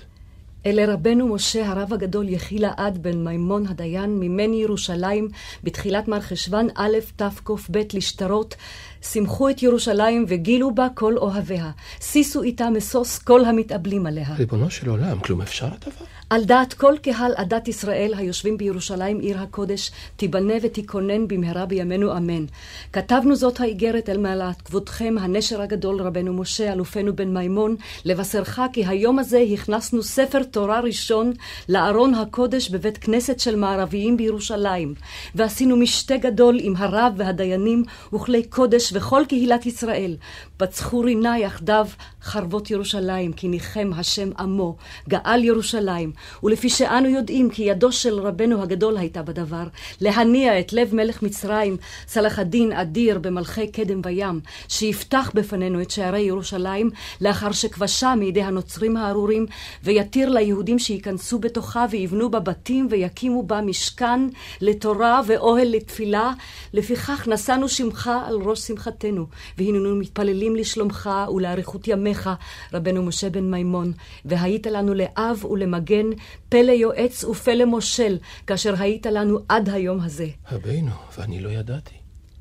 אלה 0.66 0.94
רבנו 0.94 1.28
משה 1.28 1.70
הרב 1.70 1.94
הגדול 1.94 2.30
יחילה 2.30 2.72
עד 2.78 3.04
בן 3.04 3.24
מימון 3.24 3.68
הדיין 3.68 4.20
ממני 4.20 4.62
ירושלים 4.62 5.28
בתחילת 5.64 6.08
מר 6.08 6.20
חשוון 6.20 6.68
א' 6.76 6.98
תקב 7.16 7.58
לשטרות 7.94 8.56
שמחו 9.02 9.50
את 9.50 9.64
ירושלים 9.64 10.26
וגילו 10.28 10.76
בה 10.76 10.88
כל 10.94 11.18
אוהביה 11.18 11.72
שישו 12.02 12.42
איתה 12.42 12.70
משוש 12.70 13.20
כל 13.20 13.46
המתאבלים 13.46 14.06
עליה. 14.06 14.34
ריבונו 14.38 14.70
של 14.70 14.90
עולם, 14.90 15.20
כלום 15.20 15.42
אפשר 15.42 15.66
הדבר? 15.66 16.06
על 16.30 16.44
דעת 16.44 16.74
כל 16.74 16.96
קהל 17.02 17.34
עדת 17.36 17.68
ישראל 17.68 18.14
היושבים 18.18 18.58
בירושלים 18.58 19.20
עיר 19.20 19.40
הקודש, 19.40 19.92
תיבנה 20.16 20.54
ותיכונן 20.62 21.28
במהרה 21.28 21.66
בימינו 21.66 22.18
אמן. 22.18 22.46
כתבנו 22.94 23.36
זאת 23.36 23.60
האיגרת 23.60 24.10
אל 24.10 24.18
מעלת 24.18 24.62
כבודכם, 24.62 25.16
הנשר 25.20 25.62
הגדול 25.62 26.02
רבנו 26.02 26.34
משה, 26.34 26.74
אלופנו 26.74 27.16
בן 27.16 27.38
מימון, 27.38 27.76
לבשרך 28.06 28.60
כי 28.74 28.86
היום 28.86 29.20
הזה 29.20 29.44
הכנסנו 29.54 30.04
ספר 30.04 30.44
תורה 30.44 30.80
ראשון 30.80 31.34
לארון 31.70 32.16
הקודש 32.16 32.70
בבית 32.70 32.98
כנסת 32.98 33.40
של 33.40 33.56
מערביים 33.56 34.18
בירושלים, 34.18 34.94
ועשינו 35.36 35.78
משתה 35.78 36.18
גדול 36.18 36.58
עם 36.62 36.74
הרב 36.78 37.14
והדיינים 37.18 37.84
וכלי 38.14 38.44
קודש 38.44 38.89
וכל 38.94 39.24
קהילת 39.28 39.66
ישראל. 39.66 40.16
פצחו 40.60 41.00
רינה 41.00 41.40
יחדיו 41.40 41.88
חרבות 42.22 42.72
ירושלים, 42.72 43.34
כי 43.34 43.48
ניחם 43.48 43.92
השם 43.96 44.30
עמו, 44.40 44.76
גאל 45.10 45.44
ירושלים. 45.44 46.12
ולפי 46.44 46.70
שאנו 46.70 47.10
יודעים 47.10 47.50
כי 47.50 47.64
ידו 47.64 47.92
של 47.92 48.20
רבנו 48.20 48.62
הגדול 48.62 48.98
הייתה 48.98 49.22
בדבר, 49.22 49.64
להניע 50.02 50.60
את 50.60 50.74
לב 50.74 50.96
מלך 50.96 51.24
מצרים, 51.24 51.78
סלח 52.08 52.40
הדין 52.40 52.72
אדיר 52.72 53.20
במלכי 53.20 53.68
קדם 53.68 54.02
וים, 54.04 54.40
שיפתח 54.68 55.32
בפנינו 55.34 55.82
את 55.82 55.92
שערי 55.92 56.22
ירושלים, 56.22 56.90
לאחר 57.22 57.52
שכבשה 57.52 58.16
מידי 58.16 58.42
הנוצרים 58.42 58.98
הארורים, 58.98 59.46
ויתיר 59.84 60.30
ליהודים 60.30 60.80
שייכנסו 60.80 61.40
בתוכה 61.40 61.86
ויבנו 61.90 62.32
בה 62.32 62.40
בתים 62.40 62.88
ויקימו 62.90 63.44
בה 63.44 63.62
משכן 63.62 64.20
לתורה 64.62 65.22
ואוהל 65.28 65.68
לתפילה. 65.68 66.34
לפיכך 66.74 67.28
נשאנו 67.28 67.70
שמך 67.70 68.12
על 68.28 68.36
ראש 68.36 68.60
שמחתנו, 68.60 69.26
והננו 69.58 69.96
מתפללים 69.96 70.49
לשלומך 70.56 71.10
ולאריכות 71.36 71.88
ימיך, 71.88 72.30
רבנו 72.74 73.04
משה 73.04 73.30
בן 73.30 73.52
מימון, 73.52 73.94
והיית 74.26 74.68
לנו 74.68 74.94
לאב 74.94 75.46
ולמגן 75.46 76.06
פלא 76.50 76.72
יועץ 76.72 77.24
ופלא 77.24 77.66
מושל, 77.66 78.18
כאשר 78.48 78.74
היית 78.80 79.06
לנו 79.06 79.40
עד 79.50 79.70
היום 79.70 80.02
הזה. 80.02 80.28
רבינו, 80.52 80.92
ואני 81.18 81.42
לא 81.42 81.50
ידעתי. 81.50 81.96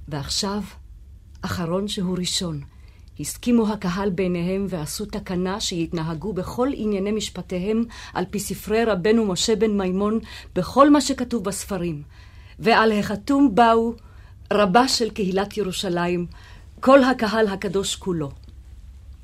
ועכשיו, 0.09 0.63
אחרון 1.43 1.89
שהוא 1.89 2.19
ראשון. 2.19 2.61
הסכימו 3.21 3.73
הקהל 3.73 4.11
ביניהם 4.11 4.67
ועשו 4.69 5.07
תקנה 5.07 5.61
שיתנהגו 5.61 6.33
בכל 6.33 6.69
ענייני 6.75 7.13
משפטיהם 7.13 7.85
על 8.15 8.25
פי 8.31 8.39
ספרי 8.39 8.85
רבנו 8.85 9.27
משה 9.27 9.57
בן 9.57 9.71
מימון 9.71 10.19
בכל 10.55 10.91
מה 10.91 11.01
שכתוב 11.01 11.45
בספרים. 11.45 12.03
ועל 12.59 12.93
החתום 12.93 13.55
באו 13.55 13.95
רבה 14.53 14.89
של 14.89 15.11
קהילת 15.11 15.57
ירושלים, 15.57 16.27
כל 16.81 17.05
הקהל 17.05 17.49
הקדוש 17.49 17.97
כולו. 17.97 18.31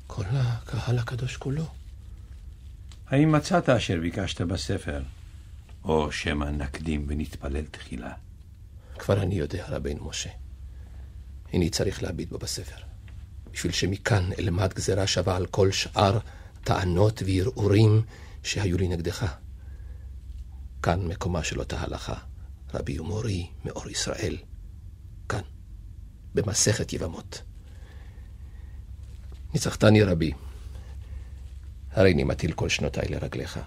כל 0.07 0.23
הקהל 0.31 0.99
הקדוש 0.99 1.37
כולו? 1.37 1.65
האם 3.07 3.31
מצאת 3.31 3.69
אשר 3.69 3.99
ביקשת 4.01 4.41
בספר, 4.41 5.01
או 5.83 6.11
שמא 6.11 6.45
נקדים 6.45 7.05
ונתפלל 7.07 7.65
תחילה? 7.65 8.13
כבר 8.99 9.21
אני 9.21 9.35
יודע, 9.35 9.65
רבינו 9.69 10.09
משה. 10.09 10.29
איני 11.53 11.69
צריך 11.69 12.03
להביט 12.03 12.29
בו 12.29 12.37
בספר, 12.37 12.77
בשביל 13.51 13.71
שמכאן 13.71 14.29
אלמד 14.39 14.73
גזירה 14.73 15.07
שווה 15.07 15.35
על 15.35 15.45
כל 15.45 15.71
שאר 15.71 16.19
טענות 16.63 17.23
וערעורים 17.25 18.01
שהיו 18.43 18.77
לי 18.77 18.87
נגדך. 18.87 19.35
כאן 20.83 21.07
מקומה 21.07 21.43
של 21.43 21.59
אותה 21.59 21.81
הלכה, 21.81 22.15
רבי 22.73 22.99
ומורי 22.99 23.47
מאור 23.65 23.89
ישראל. 23.89 24.37
במסכת 26.35 26.93
יבמות. 26.93 27.41
ניצחתני 29.53 30.03
רבי, 30.03 30.31
הרי 31.91 32.13
אני 32.13 32.23
מטיל 32.23 32.51
כל 32.51 32.69
שנותיי 32.69 33.09
לרגליך, 33.09 33.59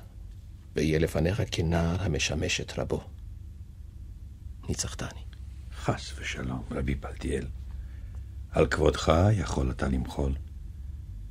ואהיה 0.76 0.98
לפניך 0.98 1.42
כנער 1.50 2.02
המשמש 2.02 2.60
את 2.60 2.78
רבו. 2.78 3.04
ניצחתני. 4.68 5.20
חס 5.76 6.12
ושלום, 6.18 6.62
רבי 6.70 6.94
פלטיאל. 6.94 7.46
על 8.50 8.66
כבודך 8.66 9.12
יכול 9.32 9.70
אתה 9.70 9.88
למחול, 9.88 10.34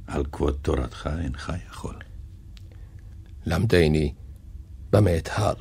על 0.08 0.26
כבוד 0.32 0.58
תורתך 0.62 1.10
אינך 1.24 1.54
יכול. 1.70 1.96
למדני 3.46 4.14
במה 4.90 5.18
אתהר, 5.18 5.54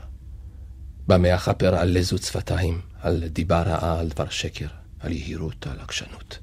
במה 1.07 1.35
אכפר 1.35 1.75
על 1.75 1.99
לזות 1.99 2.23
שפתיים, 2.23 2.81
על 3.01 3.29
דיבה 3.29 3.63
רעה, 3.63 4.01
על 4.01 4.09
דבר 4.09 4.29
שקר, 4.29 4.69
על 5.07 5.13
יהירות, 5.13 5.67
על 5.67 5.81
עקשנות. 5.81 6.39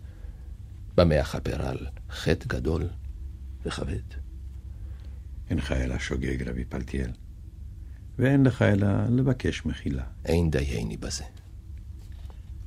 במה 0.98 1.22
אכפר 1.22 1.68
על 1.68 1.88
חטא 2.10 2.46
גדול 2.48 2.90
וכבד. 3.66 4.04
אינך 5.50 5.72
אלא 5.72 6.00
שוגג, 6.00 6.50
רבי 6.50 6.66
פלטיאל, 6.66 7.12
ואין 8.20 8.44
לך 8.44 8.62
אלא 8.62 8.88
לבקש 9.10 9.66
מחילה. 9.66 10.04
אין 10.26 10.52
דייני 10.52 10.98
בזה. 10.98 11.24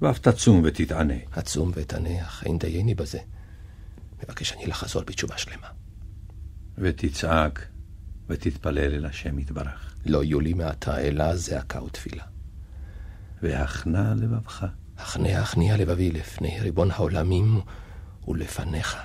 ואף 0.01 0.18
תצום 0.18 0.62
ותתענה. 0.64 1.14
ואתענה, 1.74 2.22
אך 2.22 2.44
אין 2.47 2.59
דייני 2.59 2.94
בזה. 2.94 3.18
מבקש 4.22 4.53
אני 4.53 4.66
לחזור 4.66 5.03
בתשובה 5.03 5.38
שלמה. 5.38 5.68
ותצעק 6.78 7.68
ותתפלל 8.28 8.94
אל 8.94 9.07
השם 9.07 9.38
יתברך. 9.38 9.94
לא 10.07 10.24
יהיו 10.24 10.40
לי 10.40 10.53
מעתה 10.53 11.01
אלא 11.01 11.36
זעקה 11.36 11.82
ותפילה. 11.82 12.24
והכנה 13.42 14.14
לבבך. 14.14 14.66
הכנה 14.99 15.38
הכניע 15.38 15.76
לבבי 15.76 16.11
לפני 16.11 16.61
ריבון 16.61 16.90
העולמים 16.90 17.61
ולפניך, 18.28 18.97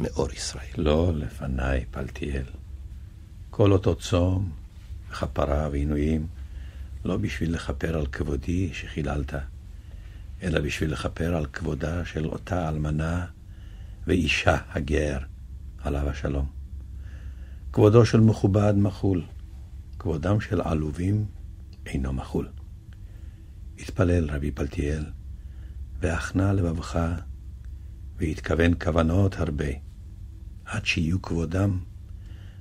מאור 0.00 0.32
ישראל. 0.32 0.72
לא 0.76 1.12
לפניי, 1.14 1.84
פלטיאל. 1.90 2.44
כל 3.50 3.72
אותו 3.72 3.94
צום, 3.94 4.50
וכפרה 5.10 5.68
ועינויים, 5.72 6.26
לא 7.04 7.16
בשביל 7.16 7.54
לכפר 7.54 7.98
על 7.98 8.06
כבודי 8.06 8.70
שחיללת, 8.72 9.34
אלא 10.42 10.60
בשביל 10.60 10.92
לכפר 10.92 11.36
על 11.36 11.46
כבודה 11.46 12.04
של 12.04 12.26
אותה 12.26 12.68
אלמנה 12.68 13.26
ואישה 14.06 14.56
הגר, 14.70 15.18
עליו 15.78 16.08
השלום. 16.08 16.46
כבודו 17.72 18.06
של 18.06 18.20
מכובד 18.20 18.74
מחול, 18.76 19.22
כבודם 19.98 20.40
של 20.40 20.60
עלובים 20.60 21.24
אינו 21.86 22.12
מחול. 22.12 22.48
התפלל 23.78 24.30
רבי 24.30 24.50
פלטיאל, 24.50 25.04
והכנה 26.00 26.52
לבבך, 26.52 26.98
והתכוון 28.16 28.74
כוונות 28.84 29.34
הרבה, 29.38 29.68
עד 30.64 30.86
שיהיו 30.86 31.22
כבודם, 31.22 31.78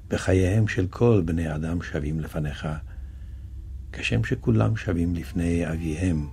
וחייהם 0.10 0.68
של 0.68 0.88
כל 0.88 1.22
בני 1.26 1.56
אדם 1.56 1.82
שווים 1.82 2.20
לפניך, 2.20 2.68
כשם 3.92 4.24
שכולם 4.24 4.78
שווים 4.78 5.16
לפני 5.16 5.72
אביהם, 5.72 6.28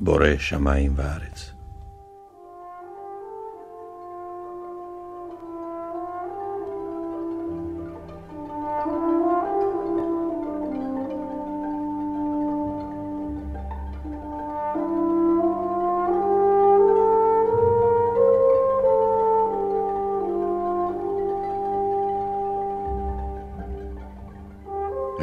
בורא 0.00 0.38
שמיים 0.38 0.92
וארץ. 0.96 1.55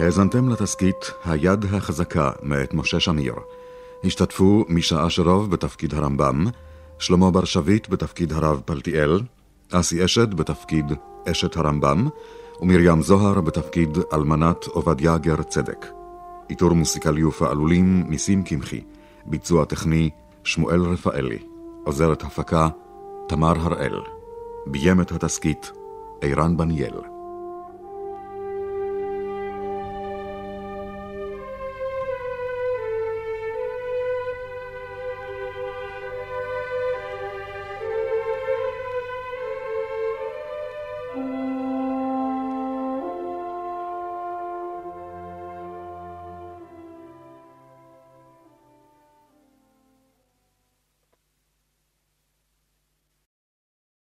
האזנתם 0.04 0.49
לתסכית 0.49 1.12
"היד 1.26 1.66
החזקה" 1.74 2.32
מאת 2.41 2.74
משה 2.74 2.99
שמיר. 2.99 3.34
השתתפו 4.04 4.66
מישה 4.70 5.08
אשרוב 5.08 5.51
בתפקיד 5.51 5.93
הרמב"ם, 5.93 6.45
שלמה 6.99 7.32
בר 7.32 7.45
שביט 7.45 7.89
בתפקיד 7.89 8.34
הרב 8.34 8.62
פלטיאל, 8.66 9.22
אסי 9.72 10.06
אשד 10.06 10.34
בתפקיד 10.34 10.86
אשת 11.32 11.58
הרמב"ם, 11.58 12.08
ומרים 12.62 13.01
זוהר 13.01 13.41
בתפקיד 13.41 13.97
אלמנת 14.14 14.66
עובדיה 14.66 15.18
גר 15.18 15.43
צדק. 15.43 15.86
עיטור 16.49 16.74
מוסיקלי 16.74 17.24
ופעלולים 17.24 18.04
ניסים 18.10 18.43
קמחי, 18.43 18.82
ביצוע 19.26 19.66
טכני 19.66 20.10
שמואל 20.43 20.82
רפאלי, 20.82 21.39
עוזרת 21.84 22.24
הפקה 22.24 22.70
תמר 23.28 23.54
הראל, 23.60 23.99
ביים 24.66 25.01
את 25.01 25.12
התסכית 25.12 25.72
ערן 26.22 26.58
בניאל. 26.58 27.12